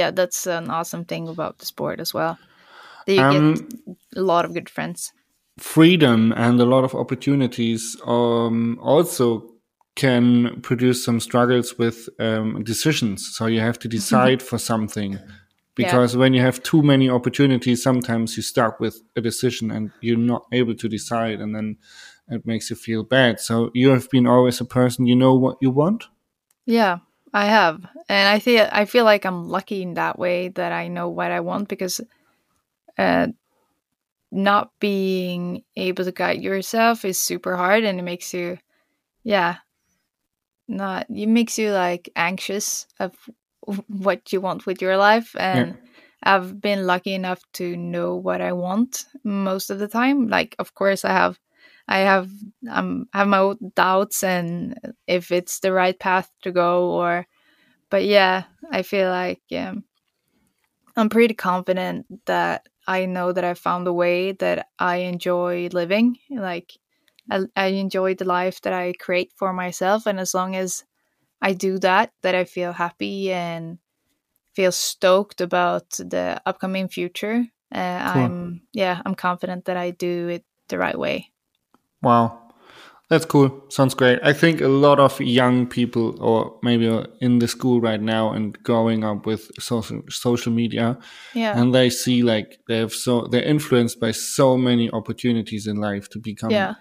yeah 0.00 0.10
that's 0.18 0.46
an 0.46 0.70
awesome 0.70 1.04
thing 1.04 1.28
about 1.28 1.58
the 1.58 1.66
sport 1.66 2.00
as 2.00 2.14
well 2.14 2.34
that 3.06 3.14
you 3.14 3.22
Um, 3.22 3.54
get 3.54 3.64
a 4.16 4.22
lot 4.32 4.44
of 4.44 4.52
good 4.54 4.68
friends 4.70 5.12
freedom 5.58 6.32
and 6.36 6.60
a 6.60 6.64
lot 6.64 6.84
of 6.84 6.94
opportunities 6.94 7.96
um, 8.06 8.78
also 8.82 9.26
can 9.96 10.60
produce 10.62 11.04
some 11.04 11.20
struggles 11.20 11.78
with 11.78 12.08
um, 12.18 12.64
decisions. 12.64 13.18
So 13.36 13.46
you 13.46 13.60
have 13.60 13.78
to 13.78 13.88
decide 13.98 14.42
for 14.42 14.58
something 14.58 15.18
because 15.74 16.16
when 16.16 16.34
you 16.34 16.40
have 16.40 16.62
too 16.62 16.82
many 16.82 17.10
opportunities, 17.10 17.82
sometimes 17.82 18.36
you 18.36 18.42
start 18.42 18.78
with 18.80 19.02
a 19.16 19.20
decision 19.20 19.70
and 19.70 19.90
you're 20.00 20.16
not 20.16 20.46
able 20.52 20.74
to 20.74 20.88
decide, 20.88 21.40
and 21.40 21.54
then 21.54 21.78
it 22.28 22.46
makes 22.46 22.70
you 22.70 22.76
feel 22.76 23.02
bad. 23.02 23.40
So 23.40 23.70
you 23.74 23.90
have 23.90 24.08
been 24.10 24.26
always 24.26 24.60
a 24.60 24.64
person 24.64 25.06
you 25.06 25.16
know 25.16 25.34
what 25.34 25.58
you 25.60 25.70
want. 25.70 26.04
yeah 26.66 26.98
i 27.34 27.44
have 27.46 27.84
and 28.08 28.28
i 28.28 28.38
feel 28.38 28.66
i 28.72 28.84
feel 28.84 29.04
like 29.04 29.26
i'm 29.26 29.48
lucky 29.48 29.82
in 29.82 29.94
that 29.94 30.18
way 30.18 30.48
that 30.48 30.72
i 30.72 30.88
know 30.88 31.08
what 31.08 31.30
i 31.30 31.40
want 31.40 31.68
because 31.68 32.00
uh 32.96 33.26
not 34.32 34.70
being 34.80 35.62
able 35.76 36.04
to 36.04 36.12
guide 36.12 36.40
yourself 36.40 37.04
is 37.04 37.20
super 37.20 37.56
hard 37.56 37.84
and 37.84 37.98
it 37.98 38.02
makes 38.02 38.32
you 38.32 38.58
yeah 39.24 39.56
not 40.66 41.06
it 41.10 41.26
makes 41.28 41.58
you 41.58 41.70
like 41.70 42.08
anxious 42.16 42.86
of 42.98 43.12
what 43.88 44.32
you 44.32 44.40
want 44.40 44.66
with 44.66 44.82
your 44.82 44.96
life 44.96 45.34
and 45.38 45.76
i've 46.22 46.60
been 46.60 46.86
lucky 46.86 47.14
enough 47.14 47.42
to 47.52 47.76
know 47.76 48.14
what 48.14 48.40
i 48.40 48.52
want 48.52 49.06
most 49.24 49.70
of 49.70 49.78
the 49.78 49.88
time. 49.88 50.28
Like 50.28 50.54
of 50.58 50.74
course 50.74 51.04
i 51.04 51.10
have 51.12 51.38
i 51.88 51.98
have 51.98 52.30
um 52.70 53.06
have 53.12 53.28
my 53.28 53.38
own 53.38 53.58
doubts 53.74 54.22
and 54.22 54.78
if 55.06 55.30
it's 55.30 55.60
the 55.60 55.72
right 55.72 55.98
path 55.98 56.30
to 56.42 56.52
go 56.52 56.90
or 56.92 57.26
but 57.90 58.04
yeah 58.04 58.44
i 58.72 58.82
feel 58.82 59.10
like 59.10 59.42
um, 59.56 59.84
i'm 60.96 61.08
pretty 61.08 61.34
confident 61.34 62.06
that 62.26 62.66
i 62.86 63.04
know 63.06 63.32
that 63.32 63.44
i 63.44 63.54
found 63.54 63.86
a 63.86 63.92
way 63.92 64.32
that 64.32 64.68
i 64.78 64.96
enjoy 64.96 65.68
living. 65.72 66.16
Like 66.30 66.72
I, 67.30 67.40
I 67.56 67.66
enjoy 67.66 68.14
the 68.14 68.24
life 68.24 68.60
that 68.62 68.72
i 68.72 68.92
create 68.98 69.32
for 69.36 69.52
myself 69.52 70.06
and 70.06 70.20
as 70.20 70.34
long 70.34 70.54
as 70.56 70.84
i 71.44 71.52
do 71.52 71.78
that 71.78 72.10
that 72.22 72.34
i 72.34 72.44
feel 72.44 72.72
happy 72.72 73.32
and 73.32 73.78
feel 74.56 74.72
stoked 74.72 75.40
about 75.40 75.88
the 75.90 76.40
upcoming 76.46 76.88
future 76.88 77.46
uh, 77.74 78.12
Cool. 78.12 78.22
i'm 78.24 78.60
yeah 78.72 79.00
i'm 79.04 79.14
confident 79.14 79.64
that 79.66 79.76
i 79.76 79.90
do 79.90 80.28
it 80.28 80.44
the 80.68 80.78
right 80.78 80.98
way 80.98 81.30
Wow. 82.04 82.40
That's 83.10 83.26
cool. 83.26 83.64
Sounds 83.68 83.94
great. 83.94 84.18
I 84.22 84.32
think 84.32 84.60
a 84.60 84.68
lot 84.68 84.98
of 84.98 85.20
young 85.20 85.66
people, 85.66 86.20
or 86.22 86.58
maybe 86.62 86.86
in 87.20 87.38
the 87.38 87.48
school 87.48 87.80
right 87.80 88.00
now 88.00 88.32
and 88.32 88.56
growing 88.62 89.04
up 89.04 89.26
with 89.26 89.50
social 89.58 90.02
social 90.08 90.52
media, 90.52 90.98
yeah 91.34 91.58
and 91.58 91.74
they 91.74 91.90
see 91.90 92.22
like 92.22 92.58
they 92.66 92.78
have 92.78 92.92
so 92.92 93.26
they're 93.30 93.42
influenced 93.42 94.00
by 94.00 94.10
so 94.10 94.56
many 94.56 94.90
opportunities 94.90 95.66
in 95.66 95.76
life 95.76 96.08
to 96.10 96.18
become 96.18 96.50
yeah 96.50 96.74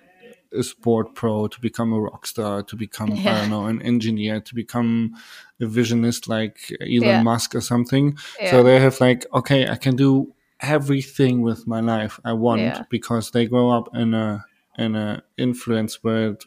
a 0.58 0.64
sport 0.64 1.16
pro, 1.16 1.48
to 1.48 1.60
become 1.60 1.94
a 1.94 2.00
rock 2.00 2.26
star, 2.28 2.64
to 2.64 2.76
become 2.76 3.12
I 3.14 3.24
don't 3.40 3.50
know 3.50 3.66
an 3.66 3.82
engineer, 3.82 4.40
to 4.42 4.56
become 4.56 5.16
a 5.62 5.66
visionist 5.66 6.28
like 6.28 6.58
Elon 6.82 7.02
Yeah. 7.02 7.24
Musk 7.24 7.56
or 7.56 7.62
something. 7.62 8.18
yeah 8.42 8.52
So 8.52 8.64
they 8.64 8.80
have 8.80 9.00
like, 9.00 9.26
okay, 9.34 9.68
I 9.68 9.76
can 9.76 9.96
do 9.96 10.34
everything 10.60 11.42
with 11.42 11.68
my 11.68 11.82
life 11.82 12.20
I 12.24 12.34
want 12.34 12.62
Yeah. 12.62 12.84
because 12.90 13.32
they 13.32 13.46
grow 13.48 13.70
up 13.72 13.90
in 13.96 14.14
a 14.14 14.46
in 14.78 14.96
a 14.96 15.22
influence 15.38 16.04
world 16.04 16.46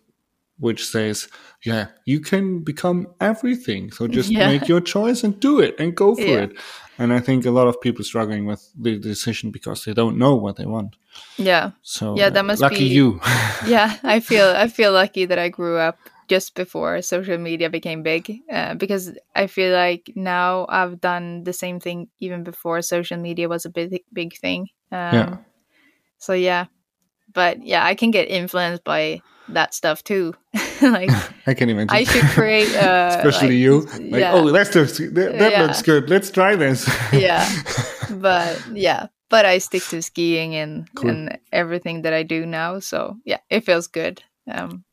which 0.58 0.86
says, 0.86 1.28
yeah, 1.64 1.86
you 2.04 2.20
can 2.20 2.60
become 2.64 3.06
everything. 3.20 3.90
So 3.92 4.06
just 4.18 4.30
Yeah. 4.30 4.48
make 4.48 4.68
your 4.68 4.80
choice 4.80 5.24
and 5.24 5.38
do 5.40 5.60
it 5.60 5.74
and 5.78 5.94
go 5.94 6.14
for 6.14 6.22
Yeah. 6.22 6.44
it. 6.44 6.52
And 6.98 7.12
I 7.12 7.20
think 7.20 7.44
a 7.44 7.50
lot 7.50 7.68
of 7.68 7.80
people 7.80 8.04
struggling 8.04 8.46
with 8.46 8.62
the 8.80 8.98
decision 8.98 9.50
because 9.50 9.84
they 9.84 9.92
don't 9.94 10.16
know 10.18 10.34
what 10.34 10.56
they 10.56 10.66
want. 10.66 10.96
yeah 11.38 11.70
So 11.82 12.16
Yeah, 12.16 12.30
that 12.30 12.44
must 12.44 12.60
lucky 12.62 12.88
be- 12.88 12.94
you. 12.94 13.20
yeah 13.66 13.96
i 14.04 14.20
feel 14.20 14.48
i 14.56 14.68
feel 14.68 14.92
lucky 14.92 15.24
that 15.26 15.38
i 15.38 15.48
grew 15.48 15.76
up 15.78 15.96
just 16.28 16.54
before 16.54 17.00
social 17.02 17.38
media 17.38 17.70
became 17.70 18.02
big 18.02 18.40
uh, 18.52 18.74
because 18.74 19.12
i 19.34 19.46
feel 19.46 19.72
like 19.72 20.12
now 20.14 20.66
i've 20.68 21.00
done 21.00 21.42
the 21.44 21.52
same 21.52 21.80
thing 21.80 22.08
even 22.20 22.44
before 22.44 22.82
social 22.82 23.16
media 23.18 23.48
was 23.48 23.64
a 23.64 23.70
big 23.70 24.02
big 24.12 24.36
thing 24.36 24.68
um, 24.92 25.14
Yeah. 25.16 25.36
so 26.18 26.32
yeah 26.32 26.66
but 27.32 27.64
yeah 27.64 27.84
i 27.84 27.94
can 27.94 28.10
get 28.10 28.28
influenced 28.30 28.84
by 28.84 29.20
that 29.48 29.72
stuff 29.74 30.02
too 30.02 30.34
like 30.82 31.10
I 31.46 31.54
can 31.54 31.68
imagine. 31.68 31.90
i 31.90 32.02
should 32.04 32.24
create 32.34 32.74
uh 32.76 33.14
Especially 33.22 33.48
like- 33.48 33.58
you. 33.58 33.80
Like, 34.10 34.20
yeah. 34.20 34.32
oh, 34.34 34.50
that 34.50 34.74
looks, 34.74 34.98
that, 34.98 35.14
that 35.38 35.52
Yeah. 35.52 35.62
looks 35.62 35.82
good. 35.82 36.10
Let's 36.10 36.30
try 36.30 36.56
this. 36.56 36.88
yeah 37.12 37.46
but 38.10 38.60
yeah 38.72 39.06
but 39.28 39.44
i 39.46 39.58
stick 39.58 39.82
to 39.84 40.02
skiing 40.02 40.54
and 40.54 40.88
Cool. 40.94 41.10
and 41.10 41.38
everything 41.52 42.02
that 42.02 42.12
i 42.12 42.22
do 42.22 42.46
now 42.46 42.78
so 42.80 43.16
yeah 43.24 43.38
it 43.50 43.64
feels 43.64 43.86
good 43.86 44.22
um 44.50 44.84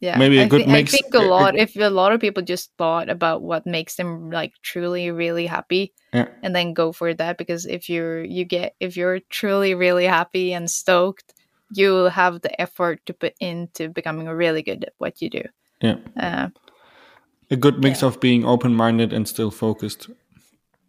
yeah 0.00 0.16
Maybe 0.18 0.38
a 0.38 0.44
I 0.44 0.48
good 0.48 0.64
thi- 0.66 0.72
mix- 0.72 0.94
i 0.94 0.98
think 0.98 1.14
a 1.14 1.18
a- 1.18 1.26
a- 1.26 1.28
lot 1.28 1.56
if 1.56 1.76
a 1.76 1.88
lot 1.90 2.12
of 2.12 2.20
people 2.20 2.42
just 2.42 2.70
thought 2.78 3.08
about 3.08 3.42
what 3.42 3.66
makes 3.66 3.96
them 3.96 4.30
like 4.30 4.52
truly 4.62 5.10
really 5.10 5.46
happy 5.46 5.92
Yeah. 6.12 6.28
and 6.42 6.54
then 6.54 6.72
go 6.74 6.92
for 6.92 7.12
that 7.14 7.36
because 7.38 7.64
if 7.66 7.88
you're 7.88 8.22
you 8.24 8.44
get 8.44 8.74
if 8.80 8.96
you're 8.96 9.20
truly 9.30 9.74
really 9.74 10.06
happy 10.06 10.52
and 10.52 10.70
stoked 10.70 11.32
you'll 11.74 12.08
have 12.10 12.40
the 12.40 12.60
effort 12.60 13.00
to 13.06 13.12
put 13.12 13.34
into 13.40 13.88
becoming 13.88 14.26
really 14.28 14.62
good 14.62 14.84
at 14.84 14.92
what 14.98 15.20
you 15.22 15.30
do 15.30 15.42
Yeah. 15.82 15.96
uh, 16.16 16.48
A 17.50 17.56
good 17.56 17.82
mix 17.82 18.00
Yeah. 18.02 18.08
of 18.08 18.20
being 18.20 18.44
open 18.44 18.74
minded 18.74 19.12
and 19.12 19.26
still 19.28 19.50
focused. 19.50 20.10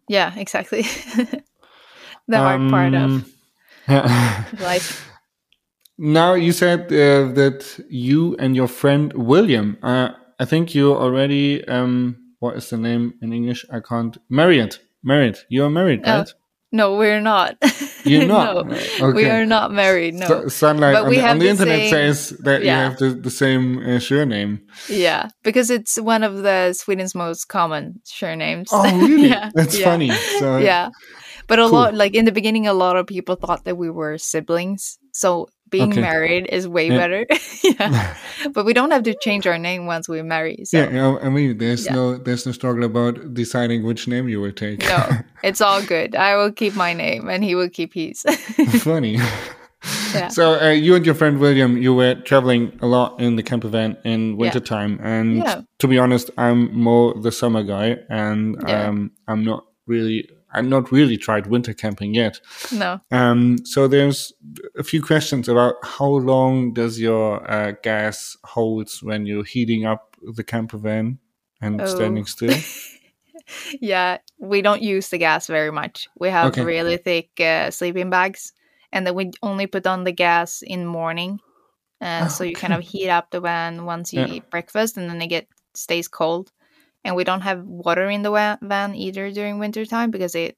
yeah 0.08 0.32
exactly 0.36 0.82
the 2.28 2.38
hard 2.38 2.70
part 2.70 2.94
of 2.94 3.02
Um, 3.02 3.24
Yeah. 3.88 4.44
life 4.58 5.06
Now 5.98 6.34
you 6.34 6.52
said 6.52 6.80
uh, 6.92 7.32
that 7.34 7.78
you 7.90 8.34
and 8.38 8.56
your 8.56 8.68
friend 8.68 9.12
William, 9.12 9.76
uh, 9.82 10.08
I 10.42 10.46
think 10.46 10.74
you 10.74 10.94
already, 10.94 11.62
um, 11.68 12.16
what 12.38 12.56
is 12.56 12.68
the 12.70 12.76
name 12.78 13.12
in 13.22 13.32
English? 13.32 13.66
I 13.70 13.80
can't. 13.80 14.16
Married. 14.28 14.76
Married. 15.02 15.36
You 15.50 15.64
are 15.64 15.70
married, 15.70 16.00
Oh, 16.06 16.18
right? 16.18 16.34
No, 16.72 16.94
we're 16.96 17.20
not. 17.20 17.56
You're 18.04 18.26
not? 18.30 18.66
no, 18.66 18.74
Okay. 18.74 19.12
we 19.12 19.24
are 19.26 19.44
not 19.44 19.72
married. 19.72 20.14
No. 20.14 20.26
So- 20.26 20.48
Sunlight 20.48 20.94
But 20.94 21.02
on 21.04 21.08
we 21.10 21.16
the, 21.16 21.22
on 21.22 21.28
have 21.28 21.38
the 21.38 21.44
the 21.44 21.50
internet 21.50 21.78
same- 21.80 21.90
says 21.90 22.28
that 22.44 22.62
you 22.62 22.70
have 22.70 22.96
the, 22.98 23.10
the 23.10 23.30
same 23.30 23.78
uh, 23.84 23.98
surname. 23.98 24.60
yeah, 24.88 25.28
because 25.42 25.70
it's 25.70 25.98
one 26.00 26.22
of 26.22 26.42
the 26.42 26.72
Sweden's 26.72 27.14
most 27.14 27.46
common 27.48 28.00
surnames. 28.04 28.68
Oh, 28.72 28.84
really? 29.08 29.28
yeah, 29.28 29.50
That's 29.54 29.78
yeah, 29.78 29.84
funny. 29.84 30.10
So 30.38 30.58
Yeah, 30.58 30.90
but 31.48 31.58
a 31.58 31.62
Cool. 31.62 31.72
lot 31.72 31.94
like 31.94 32.14
in 32.14 32.24
the 32.24 32.32
beginning, 32.32 32.66
a 32.68 32.72
lot 32.74 32.96
of 32.96 33.06
people 33.06 33.34
thought 33.34 33.64
that 33.64 33.76
we 33.76 33.90
were 33.90 34.16
siblings. 34.18 34.96
So 35.12 35.48
being 35.70 35.92
Okay. 35.92 36.00
married 36.00 36.46
is 36.50 36.66
way 36.68 36.88
Yeah. 36.88 36.96
better. 36.98 37.26
yeah, 37.62 38.16
but 38.54 38.64
we 38.64 38.72
don't 38.72 38.90
have 38.90 39.02
to 39.04 39.14
change 39.22 39.46
our 39.46 39.58
name 39.58 39.86
once 39.86 40.08
we 40.08 40.22
marry. 40.22 40.64
So 40.64 40.78
Yeah, 40.78 41.18
I 41.22 41.28
mean, 41.28 41.58
there's 41.58 41.86
Yeah. 41.86 41.94
no 41.94 42.16
there's 42.18 42.44
no 42.46 42.52
struggle 42.52 42.84
about 42.84 43.34
deciding 43.34 43.84
which 43.84 44.06
name 44.08 44.28
you 44.28 44.40
will 44.40 44.52
take. 44.52 44.80
no, 44.80 45.00
it's 45.42 45.60
all 45.60 45.82
good. 45.82 46.14
I 46.16 46.36
will 46.36 46.52
keep 46.52 46.74
my 46.74 46.92
name, 46.92 47.28
and 47.28 47.44
he 47.44 47.54
will 47.54 47.70
keep 47.70 47.94
his. 47.94 48.22
Funny. 48.82 49.18
Yeah. 50.14 50.28
So 50.28 50.60
uh, 50.60 50.70
you 50.70 50.94
and 50.94 51.06
your 51.06 51.14
friend 51.14 51.38
William, 51.38 51.76
you 51.78 51.94
were 51.94 52.14
traveling 52.16 52.78
a 52.82 52.86
lot 52.86 53.18
in 53.20 53.36
the 53.36 53.42
camper 53.42 53.68
van 53.68 53.96
in 54.04 54.36
wintertime, 54.36 54.98
and 55.02 55.42
to 55.78 55.88
be 55.88 55.98
honest, 55.98 56.30
I'm 56.36 56.74
more 56.74 57.14
the 57.14 57.32
summer 57.32 57.62
guy, 57.62 57.96
and 58.10 58.56
um, 58.68 59.12
I'm 59.26 59.42
not 59.44 59.64
really. 59.86 60.28
I'm 60.52 60.68
not 60.68 60.90
really 60.92 61.16
tried 61.16 61.46
winter 61.46 61.72
camping 61.74 62.14
yet. 62.14 62.40
no, 62.72 63.00
Um, 63.10 63.64
so 63.64 63.88
there's 63.88 64.32
a 64.78 64.82
few 64.82 65.02
questions 65.02 65.48
about 65.48 65.74
how 65.82 66.08
long 66.08 66.72
does 66.72 66.98
your 67.00 67.48
uh, 67.50 67.72
gas 67.82 68.36
holds 68.44 69.02
when 69.02 69.26
you're 69.26 69.44
heating 69.44 69.84
up 69.86 70.16
the 70.34 70.44
camper 70.44 70.78
van 70.78 71.18
and 71.60 71.80
Oh. 71.80 71.84
standing 71.86 72.26
still? 72.26 72.54
yeah, 73.80 74.18
we 74.38 74.62
don't 74.62 74.82
use 74.82 75.08
the 75.08 75.18
gas 75.18 75.46
very 75.46 75.70
much. 75.70 76.08
We 76.18 76.28
have 76.30 76.48
Okay. 76.48 76.64
really 76.64 76.96
thick 76.96 77.30
uh, 77.40 77.70
sleeping 77.70 78.10
bags, 78.10 78.52
and 78.92 79.06
then 79.06 79.14
we 79.14 79.30
only 79.42 79.66
put 79.66 79.86
on 79.86 80.04
the 80.04 80.12
gas 80.12 80.62
in 80.62 80.84
morning. 80.86 81.40
Uh, 82.00 82.28
so 82.28 82.44
you 82.44 82.54
kind 82.56 82.72
of 82.72 82.82
heat 82.82 83.10
up 83.10 83.30
the 83.30 83.40
van 83.40 83.84
once 83.84 84.12
you 84.12 84.20
Yeah. 84.20 84.26
eat 84.34 84.50
breakfast, 84.50 84.96
and 84.96 85.08
then 85.08 85.20
it 85.22 85.28
get 85.28 85.48
stays 85.74 86.08
cold. 86.08 86.50
And 87.04 87.16
we 87.16 87.24
don't 87.24 87.40
have 87.42 87.64
water 87.64 88.10
in 88.10 88.22
the 88.22 88.58
van 88.60 88.94
either 88.94 89.30
during 89.30 89.58
winter 89.58 89.86
time 89.86 90.10
because 90.10 90.34
it, 90.34 90.56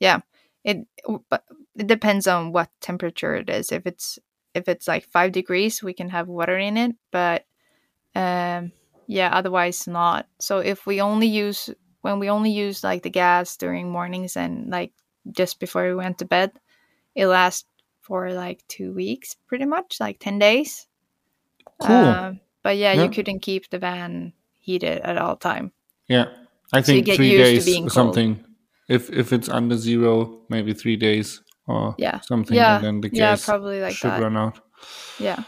yeah, 0.00 0.20
it 0.64 0.86
but 1.28 1.44
it 1.76 1.86
depends 1.86 2.26
on 2.26 2.52
what 2.52 2.70
temperature 2.80 3.34
it 3.36 3.50
is. 3.50 3.72
If 3.72 3.86
it's 3.86 4.18
if 4.54 4.68
it's 4.68 4.88
like 4.88 5.04
five 5.04 5.32
degrees, 5.32 5.82
we 5.82 5.92
can 5.92 6.08
have 6.10 6.28
water 6.28 6.56
in 6.58 6.76
it, 6.76 6.92
but 7.10 7.44
um, 8.14 8.72
yeah, 9.06 9.30
otherwise 9.32 9.86
not. 9.86 10.26
So 10.38 10.58
if 10.58 10.86
we 10.86 11.00
only 11.00 11.26
use 11.26 11.68
when 12.00 12.18
we 12.18 12.30
only 12.30 12.50
use 12.50 12.82
like 12.82 13.02
the 13.02 13.10
gas 13.10 13.56
during 13.56 13.90
mornings 13.90 14.36
and 14.36 14.70
like 14.70 14.92
just 15.30 15.60
before 15.60 15.86
we 15.86 15.94
went 15.94 16.18
to 16.18 16.24
bed, 16.24 16.52
it 17.14 17.26
lasts 17.26 17.68
for 18.00 18.32
like 18.32 18.64
two 18.66 18.92
weeks, 18.92 19.36
pretty 19.46 19.64
much, 19.66 20.00
like 20.00 20.18
ten 20.18 20.38
days. 20.38 20.86
Cool. 21.80 21.94
Uh, 21.96 22.32
but 22.62 22.76
yeah, 22.76 22.92
Yeah. 22.92 23.04
you 23.04 23.10
couldn't 23.10 23.40
keep 23.40 23.70
the 23.70 23.78
van 23.78 24.32
heated 24.58 25.00
at 25.02 25.18
all 25.18 25.36
time. 25.36 25.72
Yeah, 26.08 26.26
I 26.72 26.82
think 26.82 27.06
three 27.06 27.36
days 27.36 27.64
being 27.64 27.84
or 27.86 27.90
cold. 27.90 27.92
something. 28.14 28.44
If 28.88 29.10
if 29.10 29.32
it's 29.32 29.48
under 29.48 29.76
zero, 29.76 30.42
maybe 30.48 30.74
three 30.74 30.96
days 30.96 31.40
or 31.66 31.94
Yeah. 31.98 32.20
something, 32.20 32.56
Yeah, 32.56 32.76
and 32.76 32.84
then 32.84 33.00
the 33.00 33.10
yeah, 33.12 33.36
probably 33.36 33.80
like 33.80 33.94
should 33.94 34.10
that. 34.10 34.20
run 34.20 34.36
out. 34.36 34.60
Yeah, 35.20 35.44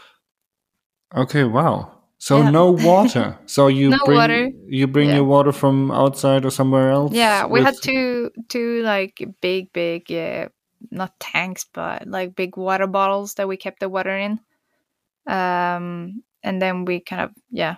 Okay, 1.15 1.43
wow. 1.43 1.91
So 2.17 2.41
Yeah. 2.41 2.49
no 2.51 2.71
water. 2.71 3.37
So 3.45 3.67
you 3.67 3.89
No 3.89 3.97
bring 4.05 4.17
water. 4.17 4.49
you 4.67 4.87
bring 4.87 5.09
Yeah. 5.09 5.15
your 5.15 5.25
water 5.25 5.51
from 5.51 5.91
outside 5.91 6.45
or 6.45 6.51
somewhere 6.51 6.89
else. 6.91 7.13
yeah. 7.13 7.45
We 7.45 7.61
had 7.61 7.75
two 7.81 8.31
two 8.49 8.81
like 8.83 9.21
big 9.41 9.71
big 9.73 10.11
uh, 10.11 10.49
not 10.91 11.19
tanks 11.19 11.65
but 11.73 12.07
like 12.07 12.35
big 12.35 12.57
water 12.57 12.87
bottles 12.87 13.33
that 13.35 13.47
we 13.47 13.57
kept 13.57 13.79
the 13.79 13.89
water 13.89 14.15
in. 14.17 14.39
Um, 15.27 16.23
and 16.43 16.61
then 16.61 16.85
we 16.85 16.99
kind 16.99 17.21
of 17.21 17.31
yeah 17.51 17.77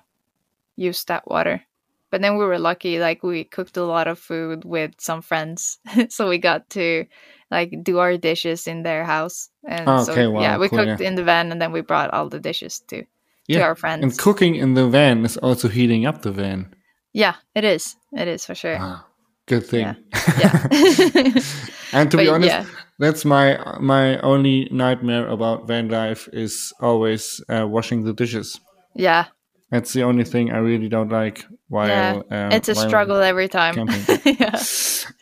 used 0.76 1.08
that 1.08 1.28
water. 1.28 1.62
But 2.10 2.22
then 2.22 2.38
we 2.38 2.46
were 2.46 2.60
lucky, 2.60 3.00
like 3.00 3.22
we 3.24 3.43
cooked 3.43 3.78
a 3.78 3.84
lot 3.84 4.08
of 4.08 4.17
food 4.20 4.63
with 4.65 4.91
some 5.00 5.22
friends, 5.22 5.80
so 6.10 6.30
we 6.30 6.38
got 6.38 6.70
to 6.72 7.06
like 7.52 7.72
do 7.84 8.00
our 8.00 8.17
dishes 8.17 8.67
in 8.67 8.84
their 8.84 9.04
house. 9.04 9.50
And 9.67 9.88
Oh, 9.89 10.04
so 10.04 10.12
okay, 10.13 10.28
wow, 10.28 10.41
yeah, 10.41 10.58
we 10.58 10.70
cool, 10.70 10.80
cooked 10.80 11.02
in 11.02 11.15
the 11.15 11.24
van, 11.24 11.52
and 11.52 11.62
then 11.62 11.72
we 11.72 11.82
brought 11.82 12.13
all 12.13 12.30
the 12.30 12.39
dishes 12.39 12.80
to 12.88 13.04
to 13.50 13.62
our 13.62 13.76
friends. 13.76 14.04
And 14.04 14.17
cooking 14.17 14.56
in 14.56 14.74
the 14.74 14.88
van 14.88 15.26
is 15.26 15.38
also 15.38 15.67
heating 15.70 16.06
up 16.06 16.22
the 16.22 16.32
van. 16.32 16.74
yeah, 17.13 17.36
it 17.56 17.63
is. 17.63 17.96
It 18.13 18.28
is 18.28 18.46
for 18.46 18.56
sure. 18.56 18.78
Ah, 18.80 19.06
good 19.48 19.65
thing. 19.65 19.96
Yeah. 20.39 20.67
and 21.93 22.12
to 22.12 22.17
be 22.24 22.30
honest, 22.30 22.52
yeah. 22.52 22.65
that's 23.00 23.26
my 23.26 23.58
my 23.80 24.20
only 24.22 24.67
nightmare 24.72 25.28
about 25.28 25.67
van 25.67 25.89
life 25.89 26.30
is 26.34 26.74
always 26.80 27.41
uh, 27.50 27.65
washing 27.67 28.04
the 28.06 28.13
dishes. 28.13 28.60
yeah, 28.96 29.26
That's 29.70 29.92
the 29.94 30.04
only 30.04 30.24
thing 30.24 30.52
I 30.52 30.58
really 30.60 30.88
don't 30.90 31.10
like. 31.12 31.46
While 31.68 31.88
yeah. 31.90 32.22
uh, 32.32 32.56
it's 32.56 32.70
a 32.70 32.76
struggle 32.76 33.18
every 33.18 33.48
time. 33.50 33.76
yeah. 34.26 34.60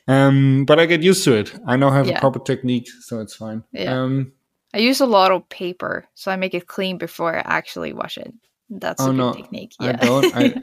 Um, 0.08 0.66
but 0.66 0.80
I 0.80 0.86
get 0.86 1.02
used 1.02 1.24
to 1.24 1.34
it. 1.34 1.52
I 1.66 1.78
now 1.78 1.90
have 1.90 2.06
Yeah. 2.08 2.18
a 2.18 2.20
proper 2.20 2.38
technique, 2.40 2.88
so 3.02 3.22
it's 3.22 3.34
fine. 3.36 3.64
Yeah. 3.72 4.04
Um, 4.04 4.34
I 4.72 4.78
use 4.78 5.02
a 5.02 5.08
lot 5.08 5.32
of 5.32 5.50
paper, 5.50 6.06
so 6.14 6.32
I 6.32 6.36
make 6.36 6.54
it 6.54 6.68
clean 6.68 7.00
before 7.00 7.36
I 7.36 7.42
actually 7.44 7.92
wash 7.92 8.20
it. 8.20 8.32
That's 8.70 9.02
Oh, 9.02 9.06
a 9.06 9.08
good 9.10 9.18
no, 9.18 9.34
technique. 9.34 9.74
I 9.80 9.94
don't. 9.94 10.32
I 10.36 10.54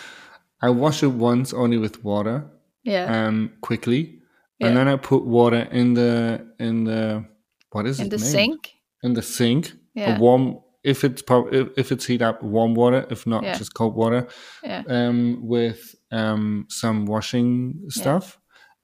I 0.60 0.70
wash 0.70 1.04
it 1.04 1.12
once 1.12 1.52
only 1.52 1.78
with 1.78 2.02
water, 2.02 2.44
yeah. 2.82 3.06
um, 3.28 3.52
quickly, 3.60 4.18
Yeah. 4.58 4.66
and 4.68 4.76
then 4.76 4.88
I 4.88 4.96
put 4.96 5.24
water 5.24 5.68
in 5.70 5.94
the 5.94 6.44
in 6.58 6.82
the 6.82 7.24
what 7.70 7.86
is 7.86 8.00
in 8.00 8.06
it 8.06 8.12
In 8.12 8.18
the 8.18 8.24
named? 8.24 8.32
sink. 8.32 8.74
in 9.04 9.14
the 9.14 9.22
sink. 9.22 9.72
Yeah. 9.94 10.16
A 10.16 10.20
warm 10.20 10.58
if 10.92 11.04
it's 11.04 11.22
prob- 11.22 11.52
if, 11.52 11.66
if 11.76 11.92
it's 11.92 12.06
heat 12.10 12.22
up 12.22 12.42
warm 12.42 12.74
water, 12.74 13.06
if 13.10 13.26
not 13.26 13.42
Yeah. 13.44 13.58
just 13.58 13.72
cold 13.74 13.94
water, 14.02 14.22
Yeah. 14.64 14.82
um, 14.96 15.18
with 15.54 15.80
um 16.10 16.66
some 16.68 16.98
washing 17.06 17.52
stuff. 17.88 18.38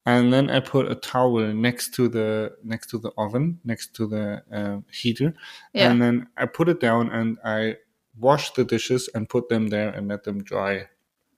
And 0.07 0.31
then 0.35 0.51
I 0.57 0.61
put 0.61 0.85
a 0.91 0.95
towel 0.95 1.41
next 1.69 1.95
to 1.97 2.09
the 2.17 2.29
next 2.73 2.87
to 2.91 2.99
the 2.99 3.11
oven, 3.17 3.59
next 3.65 3.95
to 3.97 4.07
the 4.07 4.25
uh, 4.59 4.77
heater, 5.01 5.31
Yeah. 5.73 5.91
and 5.91 5.97
then 6.03 6.15
I 6.37 6.45
put 6.59 6.69
it 6.69 6.79
down 6.81 7.11
and 7.11 7.39
I 7.45 7.77
wash 8.27 8.53
the 8.53 8.65
dishes 8.65 9.09
and 9.15 9.29
put 9.29 9.49
them 9.49 9.69
there 9.69 9.89
and 9.97 10.09
let 10.09 10.23
them 10.25 10.39
dry. 10.45 10.89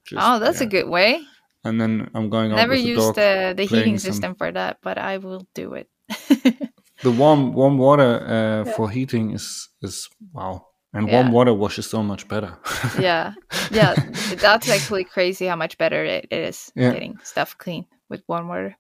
Just 0.05 0.21
oh, 0.25 0.39
that's 0.41 0.61
a 0.61 0.67
good 0.67 0.89
way. 0.89 1.21
And 1.65 1.81
then 1.81 2.11
I'm 2.15 2.29
going 2.31 2.51
out 2.53 2.57
Never 2.57 2.75
with 2.75 2.83
the 2.83 2.89
used 2.89 3.07
dog. 3.07 3.15
the, 3.23 3.55
the 3.57 3.65
heating 3.67 3.99
some- 3.99 4.13
system 4.13 4.35
for 4.35 4.51
that, 4.53 4.79
but 4.83 4.99
I 4.99 5.19
will 5.19 5.47
do 5.55 5.75
it. 5.75 5.89
The 7.07 7.13
warm 7.23 7.53
warm 7.55 7.79
water 7.79 8.13
uh, 8.37 8.65
for 8.75 8.91
heating 8.91 9.27
is 9.39 9.69
is 9.87 10.09
wow, 10.33 10.55
and 10.93 11.07
warm 11.15 11.27
Yeah. 11.27 11.33
water 11.39 11.55
washes 11.55 11.87
so 11.91 12.03
much 12.03 12.27
better. 12.29 12.51
yeah. 13.09 13.33
Yeah. 13.71 13.95
That's 14.45 14.69
actually 14.69 15.05
crazy 15.15 15.47
how 15.47 15.57
much 15.57 15.79
better 15.79 16.03
it 16.19 16.27
is 16.33 16.73
Yeah. 16.75 16.93
getting 16.95 17.15
stuff 17.23 17.55
clean 17.59 17.85
with 18.11 18.23
warm 18.29 18.49
water. 18.49 18.75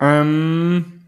um, 0.00 1.00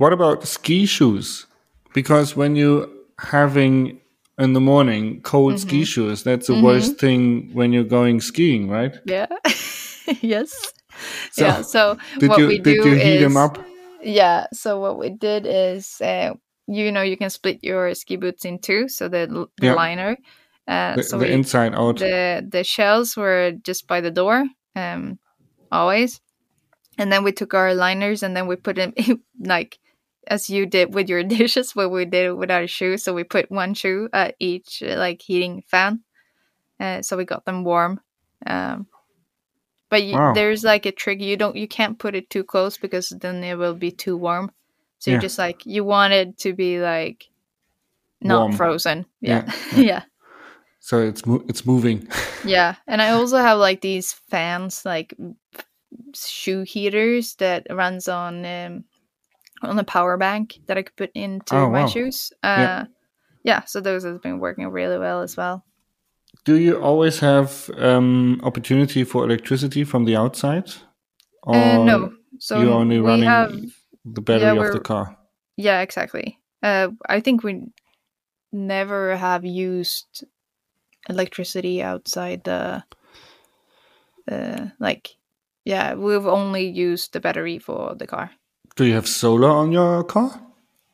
what 0.00 0.12
about 0.12 0.46
ski 0.48 0.86
shoes? 0.86 1.46
Because 1.92 2.36
when 2.40 2.56
you 2.56 2.88
having 3.18 4.00
in 4.38 4.52
the 4.54 4.60
morning 4.60 5.20
cold 5.22 5.54
Mm-hmm. 5.54 5.68
ski 5.68 5.84
shoes, 5.84 6.22
that's 6.24 6.46
the 6.46 6.60
worst 6.62 6.98
thing 6.98 7.50
when 7.52 7.72
you're 7.74 7.90
going 7.98 8.20
skiing, 8.22 8.70
right? 8.70 8.94
Yeah. 9.06 9.26
yes. 10.22 10.50
So, 11.32 11.44
yeah. 11.44 11.62
So 11.62 11.96
Did 12.18 12.30
what 12.30 12.38
you 12.40 12.46
we 12.48 12.58
did 12.58 12.82
do 12.82 12.88
you 12.90 12.96
heat 12.96 13.16
is, 13.16 13.22
them 13.22 13.36
up? 13.36 13.58
Yeah. 14.04 14.46
So 14.52 14.80
what 14.80 14.98
we 14.98 15.10
did 15.10 15.46
is, 15.46 16.00
uh, 16.02 16.34
you 16.68 16.92
know, 16.92 17.02
you 17.02 17.16
can 17.18 17.30
split 17.30 17.60
your 17.64 17.94
ski 17.94 18.16
boots 18.16 18.44
in 18.46 18.60
two. 18.60 18.88
So 18.88 19.08
the, 19.08 19.48
the 19.58 19.66
Yeah. 19.66 19.74
liner. 19.74 20.18
Uh, 20.68 20.98
The, 20.98 21.02
so 21.02 21.18
the 21.18 21.26
we, 21.26 21.32
inside 21.32 21.74
out. 21.74 21.98
the 21.98 22.46
the 22.48 22.64
shells 22.64 23.16
were 23.16 23.52
just 23.64 23.86
by 23.88 24.00
the 24.00 24.10
door, 24.12 24.46
um, 24.76 25.18
always. 25.72 26.20
And 26.98 27.12
then 27.12 27.24
we 27.24 27.32
took 27.32 27.54
our 27.54 27.74
liners 27.74 28.22
and 28.22 28.36
then 28.36 28.46
we 28.46 28.56
put 28.56 28.76
them 28.76 28.92
in, 28.96 29.22
like 29.40 29.78
as 30.28 30.50
you 30.50 30.66
did 30.66 30.94
with 30.94 31.08
your 31.08 31.24
dishes, 31.36 31.76
what 31.76 31.90
we 31.92 32.04
did 32.06 32.32
with 32.34 32.50
our 32.50 32.66
shoes. 32.68 33.04
So 33.04 33.14
we 33.14 33.24
put 33.24 33.50
one 33.50 33.74
shoe 33.74 34.08
at 34.12 34.36
each 34.40 34.82
like 34.82 35.22
heating 35.22 35.62
fan, 35.68 36.02
uh, 36.80 37.02
so 37.02 37.16
we 37.16 37.24
got 37.24 37.44
them 37.44 37.64
warm. 37.64 38.00
Um, 38.46 38.86
but 39.94 40.02
you, 40.02 40.18
Wow. 40.18 40.32
there's 40.34 40.64
like 40.64 40.86
a 40.86 40.90
trick. 40.92 41.20
You 41.20 41.36
don't, 41.36 41.54
you 41.54 41.68
can't 41.68 42.00
put 42.00 42.16
it 42.16 42.28
too 42.30 42.42
close 42.42 42.76
because 42.78 43.10
then 43.20 43.44
it 43.44 43.54
will 43.54 43.74
be 43.74 43.92
too 43.92 44.16
warm. 44.16 44.50
So 44.98 45.10
Yeah. 45.12 45.16
you 45.16 45.20
just 45.20 45.38
like 45.38 45.64
you 45.64 45.84
want 45.84 46.12
it 46.12 46.36
to 46.38 46.52
be 46.52 46.80
like 46.80 47.30
not 48.20 48.40
Warm. 48.40 48.56
frozen. 48.56 49.06
Yeah, 49.20 49.44
Yeah, 49.70 49.80
yeah. 49.82 50.02
so 50.80 50.98
it's 50.98 51.24
mo- 51.26 51.44
it's 51.48 51.64
moving. 51.64 52.08
Yeah, 52.44 52.74
and 52.86 53.00
I 53.00 53.10
also 53.10 53.38
have 53.38 53.58
like 53.58 53.80
these 53.80 54.12
fans, 54.30 54.84
like 54.84 55.14
shoe 56.14 56.62
heaters 56.62 57.36
that 57.36 57.66
runs 57.70 58.08
on 58.08 58.44
um, 58.44 58.84
on 59.62 59.78
a 59.78 59.84
power 59.84 60.16
bank 60.18 60.58
that 60.66 60.76
I 60.76 60.82
could 60.82 60.96
put 60.96 61.10
into 61.14 61.54
Oh, 61.56 61.70
my 61.70 61.82
wow. 61.82 61.86
shoes. 61.86 62.32
Uh, 62.42 62.58
Yeah. 62.60 62.84
yeah. 63.44 63.60
so 63.64 63.80
those 63.80 64.04
have 64.04 64.20
been 64.22 64.40
working 64.40 64.66
really 64.68 64.98
well 64.98 65.22
as 65.22 65.36
well. 65.38 65.64
Do 66.44 66.56
you 66.56 66.80
always 66.82 67.20
have 67.20 67.70
um, 67.78 68.40
opportunity 68.42 69.04
for 69.04 69.24
electricity 69.24 69.84
from 69.84 70.04
the 70.04 70.16
outside? 70.16 70.70
Or 71.42 71.54
Uh, 71.56 71.84
no, 71.86 72.12
so 72.38 72.60
you're 72.60 72.72
only 72.72 73.00
we 73.00 73.06
running 73.06 73.24
have 73.30 73.50
the 74.04 74.20
battery 74.20 74.56
yeah, 74.56 74.66
of 74.66 74.72
the 74.72 74.80
car? 74.80 75.16
yeah, 75.56 75.80
exactly. 75.80 76.38
Uh, 76.62 76.88
I 77.08 77.20
think 77.20 77.42
we 77.42 77.66
never 78.52 79.16
have 79.16 79.44
used 79.44 80.24
electricity 81.08 81.82
outside 81.82 82.44
the 82.44 82.84
uh, 84.30 84.66
like 84.78 85.16
yeah, 85.64 85.94
we've 85.94 86.26
only 86.26 86.66
used 86.68 87.12
the 87.12 87.20
battery 87.20 87.58
for 87.58 87.94
the 87.94 88.06
car. 88.06 88.30
Do 88.76 88.84
you 88.84 88.94
have 88.94 89.08
solar 89.08 89.48
on 89.50 89.72
your 89.72 90.04
car? 90.04 90.40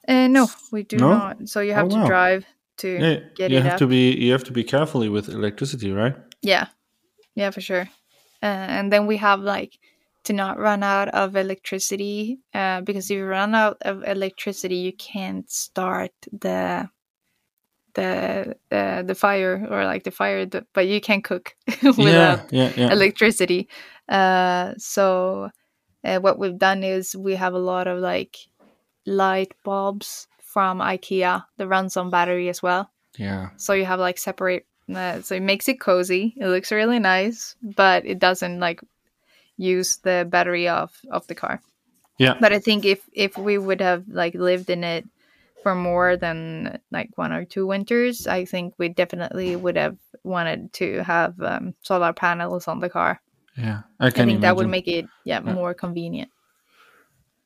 Uh, 0.07 0.29
no, 0.29 0.49
we 0.73 0.83
do 0.85 0.97
No? 0.97 1.09
not. 1.09 1.49
So 1.49 1.61
you 1.61 1.73
have 1.75 1.87
Oh, 1.87 1.95
to 1.95 1.97
wow. 1.99 2.07
drive 2.07 2.45
to 2.81 3.01
Yeah, 3.01 3.21
get 3.37 3.51
you 3.51 3.59
it 3.59 3.63
have 3.63 3.73
up. 3.75 3.79
to 3.79 3.87
be 3.87 4.13
you 4.13 4.33
have 4.33 4.45
to 4.45 4.53
be 4.53 4.65
carefully 4.65 5.09
with 5.09 5.29
electricity, 5.29 5.93
right? 5.93 6.15
Yeah, 6.43 6.69
yeah, 7.35 7.51
for 7.51 7.61
sure. 7.61 7.89
Uh, 8.43 8.47
and 8.47 8.93
then 8.93 9.07
we 9.07 9.19
have 9.19 9.41
like 9.41 9.79
to 10.25 10.33
not 10.33 10.59
run 10.59 10.83
out 10.83 11.09
of 11.09 11.37
electricity 11.37 12.41
uh, 12.55 12.81
because 12.83 13.11
if 13.11 13.17
you 13.17 13.25
run 13.25 13.55
out 13.55 13.79
of 13.83 14.03
electricity, 14.05 14.77
you 14.77 14.93
can't 14.93 15.51
start 15.51 16.13
the 16.33 16.89
the 17.95 18.57
uh, 18.71 19.03
the 19.03 19.15
fire 19.15 19.67
or 19.71 19.85
like 19.85 20.05
the 20.05 20.11
fire, 20.11 20.47
the, 20.47 20.65
but 20.75 20.87
you 20.87 21.01
can 21.01 21.23
cook 21.23 21.55
without 21.83 22.53
yeah, 22.53 22.73
yeah, 22.77 22.93
electricity. 22.93 23.69
Uh, 24.09 24.75
so 24.79 25.51
uh, 26.05 26.19
what 26.19 26.39
we've 26.39 26.59
done 26.59 26.83
is 26.85 27.17
we 27.17 27.35
have 27.35 27.55
a 27.55 27.59
lot 27.59 27.87
of 27.87 27.99
like 27.99 28.37
light 29.07 29.53
bulbs 29.65 30.29
from 30.51 30.81
IKEA 30.81 31.45
that 31.57 31.69
runs 31.69 31.97
on 31.97 32.11
battery 32.11 32.49
as 32.49 32.63
well. 32.63 32.91
yeah. 33.17 33.51
So 33.57 33.73
you 33.73 33.85
have 33.85 34.01
like 34.01 34.19
separate. 34.19 34.67
Uh, 34.93 35.23
so 35.23 35.37
it 35.37 35.43
makes 35.43 35.69
it 35.69 35.79
cozy. 35.79 36.35
It 36.37 36.49
looks 36.49 36.73
really 36.73 36.99
nice, 36.99 37.55
but 37.63 38.05
it 38.05 38.19
doesn't 38.19 38.59
like 38.59 38.81
use 39.57 39.99
the 39.99 40.27
battery 40.29 40.67
of 40.69 40.91
of 41.11 41.27
the 41.29 41.37
car. 41.37 41.63
Yeah. 42.19 42.35
But 42.41 42.53
I 42.53 42.59
think 42.59 42.85
if 42.85 43.07
if 43.13 43.39
we 43.39 43.59
would 43.59 43.81
have 43.81 44.05
like 44.09 44.35
lived 44.35 44.71
in 44.71 44.83
it 44.83 45.07
for 45.63 45.75
more 45.75 46.17
than 46.17 46.81
like 46.91 47.11
one 47.15 47.33
or 47.33 47.45
two 47.45 47.67
winters, 47.67 48.27
I 48.27 48.45
think 48.45 48.75
we 48.79 48.89
definitely 48.89 49.55
would 49.55 49.77
have 49.77 49.97
wanted 50.25 50.73
to 50.83 51.05
have 51.05 51.41
um, 51.41 51.75
solar 51.83 52.13
panels 52.13 52.67
on 52.67 52.81
the 52.81 52.91
car. 52.91 53.21
Yeah, 53.57 53.83
I 54.01 54.09
I 54.09 54.11
think 54.11 54.41
that 54.41 54.57
would 54.57 54.69
make 54.69 54.89
it 54.89 55.07
yeah, 55.25 55.41
more 55.41 55.75
convenient. 55.75 56.31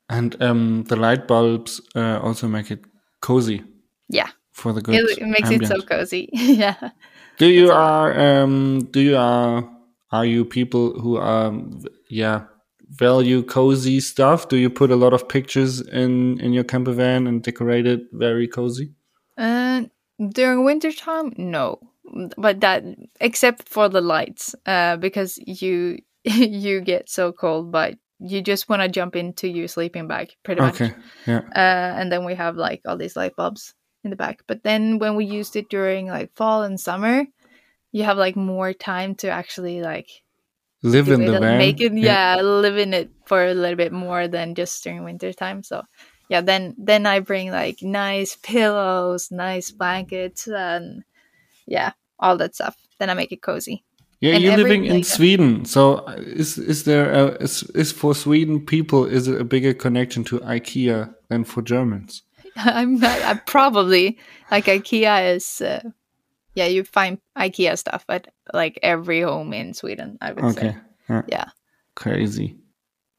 And 0.09 0.41
um, 0.41 0.83
the 0.87 0.95
light 0.95 1.27
bulbs 1.27 1.81
uh, 1.95 2.19
also 2.21 2.47
make 2.47 2.71
it 2.71 2.85
cozy 3.21 3.63
Yeah, 4.09 4.29
for 4.53 4.73
the 4.73 4.81
good. 4.81 4.95
it, 4.95 5.17
it 5.19 5.27
makes 5.27 5.49
it 5.51 5.67
so 5.67 5.81
cozy. 5.81 6.29
yeah. 6.33 6.91
Do 7.37 7.47
you 7.47 7.71
are 7.71 8.17
um 8.19 8.85
do 8.91 9.01
you 9.01 9.17
are 9.17 9.69
are 10.11 10.25
you 10.25 10.45
people 10.45 10.99
who 10.99 11.17
are 11.17 11.53
yeah 12.09 12.45
value 12.89 13.43
cozy 13.43 13.99
stuff? 13.99 14.47
Do 14.47 14.57
you 14.57 14.69
put 14.69 14.91
a 14.91 14.95
lot 14.95 15.13
of 15.13 15.27
pictures 15.27 15.81
in 15.81 16.39
in 16.39 16.53
your 16.53 16.63
camper 16.63 16.93
van 16.93 17.27
and 17.27 17.43
decorate 17.43 17.85
it 17.87 18.01
very 18.13 18.47
cozy? 18.47 18.93
Uh, 19.37 19.83
during 20.29 20.63
winter 20.63 20.93
time, 20.93 21.33
no, 21.37 21.79
but 22.37 22.61
that 22.61 22.83
except 23.19 23.67
for 23.67 23.89
the 23.89 24.01
lights, 24.01 24.55
uh, 24.65 24.95
because 24.97 25.37
you 25.45 25.97
you 26.23 26.81
get 26.81 27.09
so 27.09 27.31
cold, 27.31 27.71
but 27.71 27.95
you 28.19 28.41
just 28.41 28.69
want 28.69 28.81
to 28.81 28.87
jump 28.87 29.15
into 29.15 29.47
your 29.47 29.67
sleeping 29.67 30.07
bag 30.07 30.35
pretty 30.43 30.61
much. 30.61 30.81
Okay. 30.81 30.93
Yeah. 31.25 31.41
Uh, 31.55 31.99
and 31.99 32.11
then 32.11 32.25
we 32.25 32.35
have 32.35 32.55
like 32.55 32.81
all 32.85 32.97
these 32.97 33.15
light 33.15 33.35
bulbs 33.35 33.73
in 34.03 34.09
the 34.09 34.15
back. 34.15 34.43
But 34.47 34.63
then 34.63 34.99
when 34.99 35.15
we 35.15 35.25
used 35.25 35.55
it 35.55 35.69
during 35.69 36.07
like 36.07 36.33
fall 36.35 36.63
and 36.63 36.79
summer, 36.79 37.25
you 37.91 38.03
have 38.03 38.17
like 38.17 38.35
more 38.35 38.73
time 38.73 39.15
to 39.15 39.29
actually 39.29 39.81
like 39.81 40.09
live 40.81 41.09
in 41.09 41.25
the 41.25 41.39
van. 41.39 41.57
Make 41.57 41.81
it, 41.81 41.93
yeah, 41.93 42.35
yeah, 42.35 42.41
live 42.41 42.77
in 42.77 42.93
it 42.93 43.09
for 43.25 43.45
a 43.45 43.53
little 43.53 43.75
bit 43.75 43.91
more 43.91 44.27
than 44.27 44.55
just 44.55 44.83
during 44.83 45.03
winter 45.03 45.33
time. 45.33 45.63
So 45.63 45.83
yeah, 46.29 46.41
then 46.41 46.75
then 46.77 47.05
I 47.05 47.19
bring 47.19 47.51
like 47.51 47.81
nice 47.81 48.35
pillows, 48.43 49.31
nice 49.31 49.71
blankets, 49.71 50.47
and 50.47 51.03
yeah, 51.67 51.91
all 52.19 52.37
that 52.37 52.55
stuff. 52.55 52.77
Then 52.99 53.09
I 53.09 53.13
make 53.13 53.31
it 53.31 53.41
cozy. 53.41 53.83
Yeah, 54.25 54.33
and 54.33 54.43
you're 54.43 54.57
living 54.57 54.85
in 54.85 55.03
Sweden, 55.03 55.65
so 55.65 55.97
uh, 55.97 56.15
is 56.17 56.57
is 56.57 56.85
there 56.85 57.11
a, 57.11 57.25
is 57.43 57.61
is 57.75 57.91
for 57.91 58.15
Sweden 58.15 58.59
people 58.59 59.05
is 59.05 59.27
it 59.27 59.39
a 59.39 59.43
bigger 59.43 59.71
connection 59.71 60.23
to 60.23 60.39
IKEA 60.39 61.13
than 61.29 61.43
for 61.43 61.61
Germans? 61.61 62.23
I'm 62.55 62.99
not, 62.99 63.21
I 63.21 63.35
probably 63.35 64.17
like 64.49 64.65
IKEA 64.65 65.35
is. 65.35 65.61
Uh, 65.61 65.91
yeah, 66.55 66.65
you 66.65 66.85
find 66.85 67.19
IKEA 67.37 67.77
stuff 67.77 68.03
at 68.09 68.33
like 68.51 68.79
every 68.81 69.21
home 69.21 69.53
in 69.53 69.75
Sweden. 69.75 70.17
I 70.21 70.31
would 70.31 70.43
okay. 70.45 70.71
say. 70.71 70.77
Yeah. 71.07 71.21
yeah. 71.27 71.45
Crazy. 71.93 72.57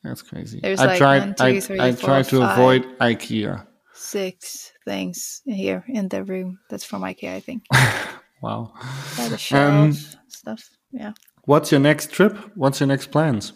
That's 0.03 0.23
crazy. 0.23 0.59
There's 0.61 0.81
I 0.81 0.87
like 0.87 0.99
tried. 0.99 1.19
One, 1.21 1.35
two, 1.37 1.45
I, 1.45 1.61
three, 1.61 1.81
I 1.81 1.93
four, 1.93 2.09
tried 2.09 2.25
to 2.31 2.41
five, 2.41 2.59
avoid 2.59 2.99
IKEA. 2.99 3.65
Six 3.95 4.73
things 4.85 5.43
here 5.47 5.85
in 5.87 6.09
the 6.09 6.25
room. 6.25 6.59
That's 6.69 6.85
from 6.85 7.03
IKEA, 7.03 7.37
I 7.37 7.41
think. 7.41 7.63
wow. 8.43 8.73
The 9.17 9.39
shelf 9.39 9.73
um, 9.73 9.93
stuff. 10.27 10.76
Yeah. 10.93 11.13
What's 11.45 11.71
your 11.71 11.81
next 11.81 12.11
trip? 12.11 12.37
What's 12.55 12.81
your 12.81 12.89
next 12.89 13.11
plans? 13.11 13.53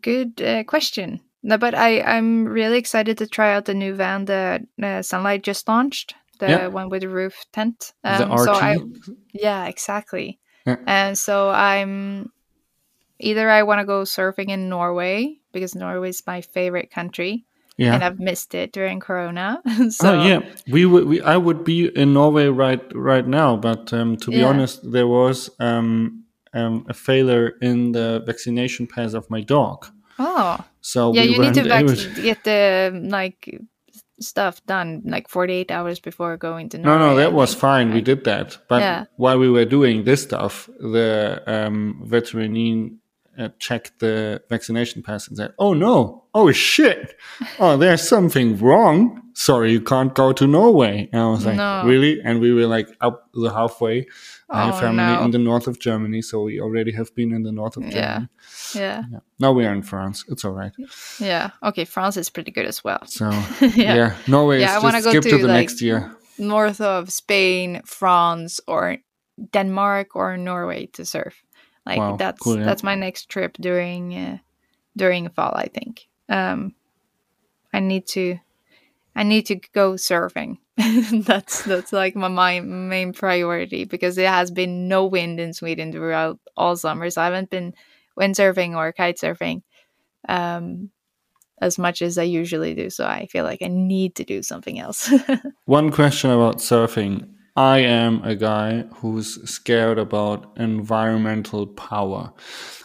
Good 0.00 0.40
uh, 0.40 0.64
question. 0.64 1.20
No, 1.42 1.58
but 1.58 1.74
I 1.74 2.00
I'm 2.00 2.46
really 2.46 2.78
excited 2.78 3.18
to 3.18 3.26
try 3.26 3.54
out 3.54 3.66
the 3.66 3.74
new 3.74 3.94
van 3.94 4.24
that 4.24 4.62
uh, 4.82 5.02
Sunlight 5.02 5.42
just 5.42 5.68
launched. 5.68 6.14
The 6.38 6.48
yeah. 6.48 6.66
one 6.66 6.88
with 6.88 7.02
the 7.02 7.08
roof 7.08 7.44
tent. 7.52 7.92
Um, 8.02 8.18
the 8.18 8.34
RT. 8.34 8.44
So 8.44 8.52
I, 8.52 8.78
yeah, 9.32 9.66
exactly. 9.66 10.40
Yeah. 10.66 10.76
And 10.86 11.16
so 11.16 11.50
I'm 11.50 12.32
either 13.20 13.50
I 13.50 13.62
want 13.62 13.80
to 13.80 13.86
go 13.86 14.02
surfing 14.02 14.48
in 14.48 14.68
Norway 14.68 15.38
because 15.52 15.74
Norway 15.74 16.08
is 16.08 16.22
my 16.26 16.40
favorite 16.40 16.90
country. 16.90 17.44
Yeah. 17.76 17.94
And 17.94 18.04
I've 18.04 18.20
missed 18.20 18.54
it 18.54 18.72
during 18.72 19.00
Corona. 19.00 19.60
so, 19.90 20.14
oh 20.14 20.22
yeah, 20.22 20.40
we 20.68 20.86
would. 20.86 21.06
We, 21.06 21.20
I 21.20 21.36
would 21.36 21.64
be 21.64 21.86
in 21.88 22.14
Norway 22.14 22.46
right 22.46 22.82
right 22.94 23.26
now, 23.26 23.56
but 23.56 23.92
um, 23.92 24.16
to 24.18 24.30
be 24.30 24.38
yeah. 24.38 24.46
honest, 24.46 24.90
there 24.90 25.08
was 25.08 25.50
um, 25.58 26.23
um, 26.54 26.86
a 26.88 26.94
failure 26.94 27.54
in 27.60 27.92
the 27.92 28.22
vaccination 28.26 28.86
pass 28.86 29.14
of 29.14 29.28
my 29.30 29.40
dog. 29.40 29.86
Oh, 30.18 30.58
so 30.80 31.12
yeah, 31.12 31.22
we 31.22 31.28
you 31.28 31.40
need 31.40 31.54
to 31.54 31.64
vac- 31.64 32.22
get 32.22 32.44
the 32.44 32.92
like 33.04 33.60
stuff 34.20 34.64
done 34.66 35.02
like 35.04 35.28
48 35.28 35.70
hours 35.70 35.98
before 35.98 36.36
going 36.36 36.68
to 36.70 36.78
Norway, 36.78 36.98
No, 36.98 37.10
no, 37.10 37.16
that 37.16 37.32
was 37.32 37.54
fine. 37.54 37.92
We 37.92 38.00
did 38.00 38.24
that. 38.24 38.58
But 38.68 38.80
yeah. 38.80 39.04
while 39.16 39.38
we 39.38 39.50
were 39.50 39.64
doing 39.64 40.04
this 40.04 40.22
stuff, 40.22 40.68
the 40.78 41.42
um, 41.46 42.02
veterinarian 42.04 43.00
uh, 43.38 43.48
checked 43.58 43.98
the 44.00 44.42
vaccination 44.48 45.02
pass 45.02 45.28
and 45.28 45.36
said, 45.36 45.52
"Oh 45.58 45.74
no! 45.74 46.24
Oh 46.34 46.52
shit! 46.52 47.16
Oh, 47.58 47.76
there's 47.76 48.06
something 48.06 48.58
wrong. 48.58 49.22
Sorry, 49.34 49.72
you 49.72 49.80
can't 49.80 50.14
go 50.14 50.32
to 50.32 50.46
Norway." 50.46 51.08
And 51.12 51.22
I 51.22 51.26
was 51.28 51.46
like, 51.46 51.56
no. 51.56 51.82
"Really?" 51.84 52.20
And 52.22 52.40
we 52.40 52.52
were 52.52 52.66
like 52.66 52.88
up 53.00 53.28
the 53.34 53.50
halfway. 53.50 54.06
Oh, 54.50 54.56
I 54.56 54.66
have 54.66 54.80
family 54.80 55.02
no. 55.02 55.24
in 55.24 55.30
the 55.30 55.38
north 55.38 55.66
of 55.66 55.78
Germany, 55.78 56.22
so 56.22 56.42
we 56.42 56.60
already 56.60 56.92
have 56.92 57.14
been 57.14 57.32
in 57.32 57.42
the 57.42 57.52
north 57.52 57.76
of 57.76 57.82
Germany. 57.84 57.96
Yeah. 57.96 58.26
yeah. 58.74 59.02
yeah. 59.10 59.18
Now 59.38 59.52
we 59.52 59.64
are 59.64 59.72
in 59.72 59.82
France. 59.82 60.24
It's 60.28 60.44
all 60.44 60.52
right. 60.52 60.72
Yeah. 61.18 61.50
Okay. 61.62 61.84
France 61.84 62.16
is 62.16 62.30
pretty 62.30 62.50
good 62.50 62.66
as 62.66 62.84
well. 62.84 63.00
So 63.06 63.30
yeah. 63.60 63.94
yeah. 63.94 64.16
Norway 64.26 64.60
yeah, 64.60 64.78
is 64.78 64.84
I 64.84 64.90
just 64.92 65.08
skip 65.08 65.22
to, 65.22 65.30
to 65.30 65.38
the 65.38 65.48
like, 65.48 65.60
next 65.60 65.80
year. 65.80 66.16
North 66.38 66.80
of 66.80 67.10
Spain, 67.10 67.80
France, 67.84 68.60
or 68.66 68.98
Denmark 69.52 70.14
or 70.14 70.36
Norway 70.36 70.86
to 70.86 71.04
surf. 71.04 71.42
Like 71.86 71.98
wow, 71.98 72.16
that's 72.16 72.40
cool, 72.40 72.58
yeah. 72.58 72.64
that's 72.64 72.82
my 72.82 72.94
next 72.94 73.28
trip 73.28 73.56
during 73.60 74.14
uh, 74.14 74.38
during 74.96 75.28
fall. 75.30 75.52
I 75.54 75.66
think. 75.68 76.08
Um, 76.28 76.74
I 77.72 77.80
need 77.80 78.06
to 78.08 78.38
I 79.16 79.22
need 79.22 79.46
to 79.46 79.56
go 79.56 79.92
surfing. 79.92 80.58
that's 81.24 81.62
that's 81.62 81.92
like 81.92 82.16
my, 82.16 82.28
my 82.28 82.60
main 82.60 83.12
priority 83.12 83.84
because 83.84 84.18
it 84.18 84.26
has 84.26 84.50
been 84.50 84.88
no 84.88 85.06
wind 85.06 85.38
in 85.38 85.52
Sweden 85.52 85.92
throughout 85.92 86.38
all 86.56 86.76
summer. 86.76 87.10
So 87.10 87.22
I 87.22 87.26
haven't 87.26 87.50
been 87.50 87.74
windsurfing 88.18 88.76
or 88.76 88.92
kite 88.92 89.18
surfing 89.18 89.62
um, 90.28 90.90
as 91.60 91.78
much 91.78 92.02
as 92.02 92.18
I 92.18 92.24
usually 92.24 92.74
do. 92.74 92.90
So 92.90 93.06
I 93.06 93.26
feel 93.26 93.44
like 93.44 93.62
I 93.62 93.68
need 93.68 94.16
to 94.16 94.24
do 94.24 94.42
something 94.42 94.80
else. 94.80 95.12
One 95.66 95.90
question 95.90 96.30
about 96.30 96.58
surfing. 96.58 97.33
I 97.56 97.78
am 97.78 98.22
a 98.24 98.34
guy 98.34 98.82
who's 98.96 99.48
scared 99.48 99.98
about 99.98 100.56
environmental 100.56 101.66
power. 101.68 102.32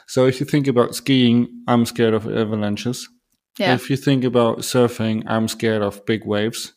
So 0.05 0.25
if 0.25 0.39
you 0.39 0.45
think 0.45 0.67
about 0.67 0.95
skiing, 0.95 1.63
I'm 1.67 1.85
scared 1.85 2.13
of 2.13 2.27
avalanches. 2.27 3.09
Yeah. 3.57 3.73
If 3.73 3.89
you 3.89 3.97
think 3.97 4.23
about 4.23 4.59
surfing, 4.59 5.23
I'm 5.27 5.47
scared 5.47 5.81
of 5.81 6.05
big 6.05 6.25
waves 6.25 6.73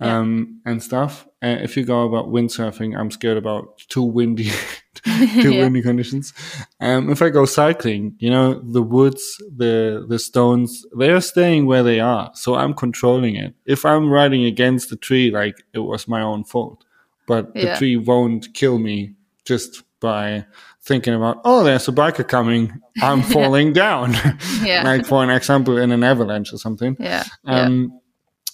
um, 0.00 0.60
yeah. 0.64 0.72
and 0.72 0.82
stuff. 0.82 1.26
Uh, 1.42 1.58
if 1.60 1.76
you 1.76 1.84
go 1.84 2.04
about 2.04 2.26
windsurfing, 2.26 2.98
I'm 2.98 3.12
scared 3.12 3.36
about 3.36 3.78
too 3.88 4.02
windy, 4.02 4.50
too 5.04 5.10
yeah. 5.52 5.62
windy 5.62 5.82
conditions. 5.82 6.34
Um, 6.80 7.10
if 7.10 7.22
I 7.22 7.28
go 7.28 7.44
cycling, 7.44 8.16
you 8.18 8.30
know, 8.30 8.60
the 8.60 8.82
woods, 8.82 9.40
the 9.56 10.04
the 10.08 10.18
stones, 10.18 10.84
they 10.98 11.10
are 11.10 11.20
staying 11.20 11.66
where 11.66 11.82
they 11.82 12.00
are, 12.00 12.30
so 12.34 12.56
I'm 12.56 12.74
controlling 12.74 13.36
it. 13.36 13.54
If 13.64 13.84
I'm 13.84 14.10
riding 14.10 14.44
against 14.44 14.90
the 14.90 14.96
tree, 14.96 15.30
like 15.30 15.62
it 15.72 15.80
was 15.80 16.08
my 16.08 16.22
own 16.22 16.44
fault 16.44 16.84
but 17.26 17.50
yeah. 17.54 17.72
the 17.72 17.78
tree 17.78 17.96
won't 17.96 18.52
kill 18.54 18.78
me 18.78 19.14
just 19.44 19.82
by 20.00 20.44
thinking 20.82 21.14
about 21.14 21.40
oh 21.44 21.64
there's 21.64 21.88
a 21.88 21.92
biker 21.92 22.26
coming. 22.26 22.72
I'm 23.02 23.22
falling 23.34 23.72
down. 23.72 24.14
Yeah. 24.62 24.82
like 24.82 25.06
for 25.06 25.22
an 25.22 25.30
example 25.30 25.78
in 25.78 25.92
an 25.92 26.02
avalanche 26.02 26.52
or 26.52 26.58
something. 26.58 26.96
Yeah, 26.98 27.24
um, 27.44 27.92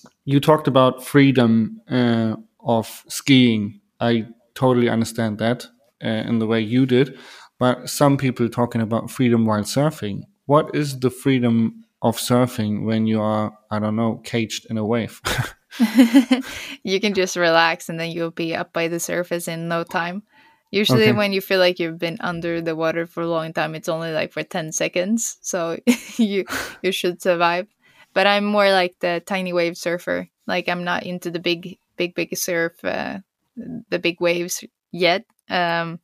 yeah. 0.05 0.11
you 0.25 0.41
talked 0.41 0.69
about 0.69 1.05
freedom 1.05 1.81
uh, 1.91 2.37
of 2.61 3.05
skiing. 3.09 3.81
I 4.01 4.27
totally 4.55 4.89
understand 4.89 5.39
that 5.39 5.67
uh, 6.05 6.09
in 6.09 6.39
the 6.39 6.47
way 6.47 6.61
you 6.61 6.87
did 6.87 7.19
but 7.59 7.89
some 7.89 8.17
people 8.17 8.49
talking 8.49 8.81
about 8.81 9.09
freedom 9.09 9.47
while 9.47 9.63
surfing. 9.63 10.23
What 10.47 10.75
is 10.75 10.99
the 10.99 11.11
freedom 11.11 11.85
of 12.03 12.17
surfing 12.17 12.85
when 12.85 13.07
you 13.07 13.21
are 13.21 13.57
i 13.71 13.79
don't 13.79 13.97
know 13.97 14.21
caged 14.25 14.67
in 14.69 14.77
a 14.77 14.85
wave 14.85 15.21
you 16.83 17.01
can 17.01 17.15
just 17.15 17.37
relax 17.37 17.89
and 17.89 17.99
then 17.99 18.11
you'll 18.11 18.31
be 18.31 18.55
up 18.55 18.73
by 18.73 18.89
the 18.89 19.01
surface 19.01 19.49
in 19.49 19.69
no 19.69 19.85
time. 19.85 20.23
Usually, 20.71 21.03
okay. 21.03 21.13
when 21.13 21.35
you 21.35 21.43
feel 21.43 21.59
like 21.59 21.79
you've 21.79 21.99
been 21.99 22.17
under 22.21 22.63
the 22.63 22.75
water 22.75 23.07
for 23.07 23.23
a 23.23 23.29
long 23.29 23.53
time, 23.53 23.75
it's 23.75 23.91
only 23.91 24.11
like 24.13 24.33
for 24.33 24.43
10 24.43 24.73
seconds. 24.73 25.37
So 25.43 25.79
you 26.17 26.47
you 26.83 26.93
should 26.93 27.21
survive. 27.21 27.67
But 28.15 28.27
I'm 28.27 28.45
more 28.45 28.71
like 28.71 28.99
the 29.01 29.23
tiny 29.25 29.53
wave 29.53 29.77
surfer. 29.77 30.29
Like, 30.47 30.69
I'm 30.69 30.85
not 30.85 31.05
into 31.05 31.31
the 31.31 31.39
big, 31.39 31.79
big, 31.97 32.15
big 32.15 32.37
surf, 32.37 32.73
uh, 32.85 33.19
the 33.57 33.99
big 33.99 34.21
waves 34.21 34.65
yet. 34.91 35.25
Um, 35.49 36.01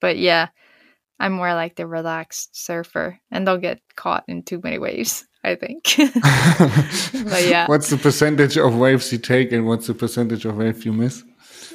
but 0.00 0.18
yeah, 0.18 0.48
I'm 1.20 1.32
more 1.32 1.54
like 1.54 1.76
the 1.76 1.86
relaxed 1.86 2.56
surfer 2.56 3.18
and 3.30 3.46
don't 3.46 3.60
get 3.60 3.80
caught 3.96 4.24
in 4.28 4.42
too 4.42 4.60
many 4.62 4.78
waves. 4.78 5.26
I 5.44 5.56
think. 5.56 5.94
but 7.30 7.46
yeah. 7.46 7.66
What's 7.66 7.90
the 7.90 7.98
percentage 7.98 8.56
of 8.56 8.76
waves 8.76 9.12
you 9.12 9.18
take 9.18 9.52
and 9.52 9.66
what's 9.66 9.86
the 9.86 9.94
percentage 9.94 10.46
of 10.46 10.56
waves 10.56 10.86
you 10.86 10.92
miss? 10.92 11.22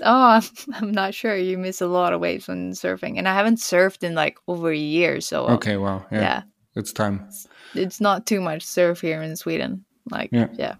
Oh, 0.04 0.42
I'm 0.74 0.92
not 0.92 1.14
sure. 1.14 1.36
You 1.36 1.58
miss 1.58 1.80
a 1.80 1.88
lot 1.88 2.14
of 2.14 2.20
waves 2.20 2.48
when 2.48 2.72
surfing. 2.72 3.18
And 3.18 3.28
I 3.28 3.36
haven't 3.36 3.58
surfed 3.58 4.04
in 4.04 4.16
like 4.16 4.38
over 4.48 4.72
a 4.72 4.78
year. 4.78 5.22
So, 5.22 5.48
okay, 5.50 5.78
wow. 5.78 6.06
Yeah. 6.12 6.20
yeah. 6.20 6.42
It's 6.76 6.92
time. 6.92 7.26
It's, 7.28 7.48
it's, 7.76 8.02
not 8.02 8.26
too 8.26 8.42
much 8.42 8.64
surf 8.64 9.02
here 9.02 9.22
in 9.22 9.36
Sweden. 9.36 9.86
Like, 10.10 10.30
yeah. 10.32 10.48
yeah. 10.54 10.76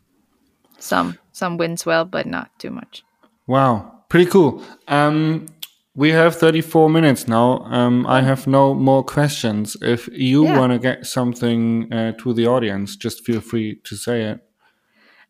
Some 0.80 1.18
some 1.32 1.58
wind 1.58 1.80
swell, 1.80 2.06
but 2.06 2.26
not 2.26 2.50
too 2.58 2.72
much. 2.72 3.04
Wow. 3.48 4.00
Pretty 4.10 4.30
cool. 4.30 4.64
Um, 4.88 5.46
we 6.00 6.12
have 6.12 6.34
34 6.38 6.90
minutes 6.90 7.28
now. 7.28 7.60
Um, 7.66 8.08
I 8.08 8.22
have 8.22 8.48
no 8.48 8.74
more 8.74 9.04
questions. 9.04 9.76
If 9.82 10.08
you 10.14 10.46
yeah. 10.46 10.58
want 10.58 10.72
to 10.72 10.80
get 10.80 11.06
something 11.06 11.92
uh, 11.92 12.14
to 12.20 12.34
the 12.34 12.48
audience, 12.48 12.96
just 12.96 13.26
feel 13.26 13.42
free 13.42 13.82
to 13.84 13.98
say 13.98 14.24
it. 14.24 14.40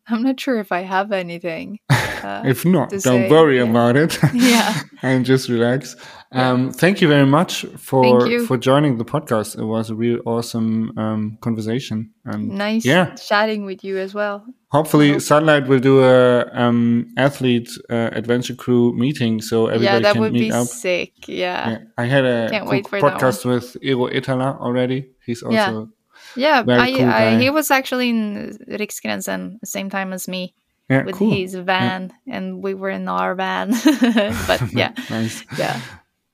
I'm 0.08 0.22
not 0.22 0.40
sure 0.40 0.58
if 0.58 0.72
I 0.72 0.80
have 0.82 1.12
anything. 1.12 1.78
Uh, 2.20 2.42
if 2.44 2.66
not, 2.66 2.90
don't 2.90 3.00
say. 3.00 3.30
worry 3.30 3.56
yeah. 3.56 3.62
about 3.62 3.96
it. 3.96 4.18
yeah. 4.34 4.78
and 5.02 5.24
just 5.24 5.48
relax. 5.48 5.96
Um, 6.32 6.70
thank 6.70 7.00
you 7.00 7.08
very 7.08 7.24
much 7.24 7.64
for 7.78 8.28
for 8.46 8.58
joining 8.58 8.98
the 8.98 9.06
podcast. 9.06 9.58
It 9.58 9.64
was 9.64 9.88
a 9.88 9.94
real 9.94 10.20
awesome 10.26 10.92
um, 10.98 11.38
conversation. 11.40 12.12
And 12.26 12.50
nice 12.50 12.84
yeah. 12.84 13.14
chatting 13.14 13.64
with 13.64 13.82
you 13.84 13.96
as 13.96 14.12
well. 14.12 14.44
Hopefully, 14.70 15.18
Sunlight 15.18 15.66
will 15.66 15.80
do 15.80 16.04
a 16.04 16.46
um, 16.52 17.06
athlete 17.16 17.70
uh, 17.88 18.10
adventure 18.12 18.54
crew 18.54 18.94
meeting, 18.94 19.40
so 19.40 19.68
everybody 19.68 19.84
yeah, 19.84 19.98
that 20.00 20.12
can 20.12 20.20
would 20.20 20.32
meet 20.34 20.50
be 20.50 20.52
up. 20.52 20.66
sick. 20.66 21.26
Yeah. 21.26 21.70
yeah. 21.70 21.78
I 21.96 22.04
had 22.04 22.26
a 22.26 22.50
podcast 22.50 23.46
with 23.46 23.78
Eero 23.82 24.12
Ettala 24.12 24.60
already. 24.60 25.08
He's 25.24 25.42
also 25.42 25.88
yeah. 26.36 26.64
I, 26.66 26.92
cool 26.92 27.08
I, 27.08 27.38
he 27.38 27.50
was 27.50 27.70
actually 27.70 28.10
in 28.10 28.58
Riksgränsen 28.68 29.60
the 29.60 29.66
same 29.66 29.90
time 29.90 30.12
as 30.12 30.28
me 30.28 30.54
yeah, 30.90 31.04
with 31.04 31.14
cool. 31.14 31.30
his 31.30 31.54
van, 31.54 32.12
yeah. 32.26 32.36
and 32.36 32.62
we 32.62 32.74
were 32.74 32.90
in 32.90 33.08
our 33.08 33.34
van. 33.34 33.70
but 34.46 34.60
yeah, 34.72 34.92
nice. 35.08 35.44
Yeah, 35.56 35.80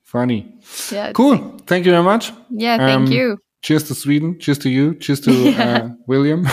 funny. 0.02 0.54
Yeah, 0.90 1.12
cool. 1.12 1.58
Thank 1.66 1.84
you 1.84 1.92
very 1.92 2.02
much. 2.02 2.32
Yeah, 2.50 2.78
thank 2.78 3.06
um, 3.08 3.12
you. 3.12 3.38
Cheers 3.62 3.84
to 3.84 3.94
Sweden. 3.94 4.38
Cheers 4.38 4.58
to 4.58 4.70
you. 4.70 4.94
Cheers 4.94 5.20
to 5.20 5.32
yeah. 5.50 5.62
uh, 5.62 5.88
William. 6.06 6.48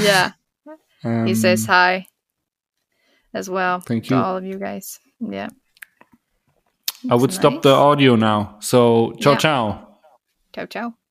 yeah, 0.00 0.32
um, 1.04 1.26
he 1.26 1.34
says 1.34 1.66
hi 1.66 2.06
as 3.34 3.50
well. 3.50 3.80
Thank 3.80 4.08
you, 4.08 4.16
all 4.16 4.38
of 4.38 4.44
you 4.44 4.58
guys. 4.58 4.98
Yeah. 5.20 5.48
I 7.08 7.14
would 7.14 7.30
nice. 7.30 7.38
stop 7.38 7.62
the 7.62 7.72
audio 7.72 8.16
now. 8.16 8.56
So 8.60 9.12
ciao, 9.20 9.36
ciao. 9.36 9.98
Ciao, 10.52 10.66
ciao. 10.66 11.05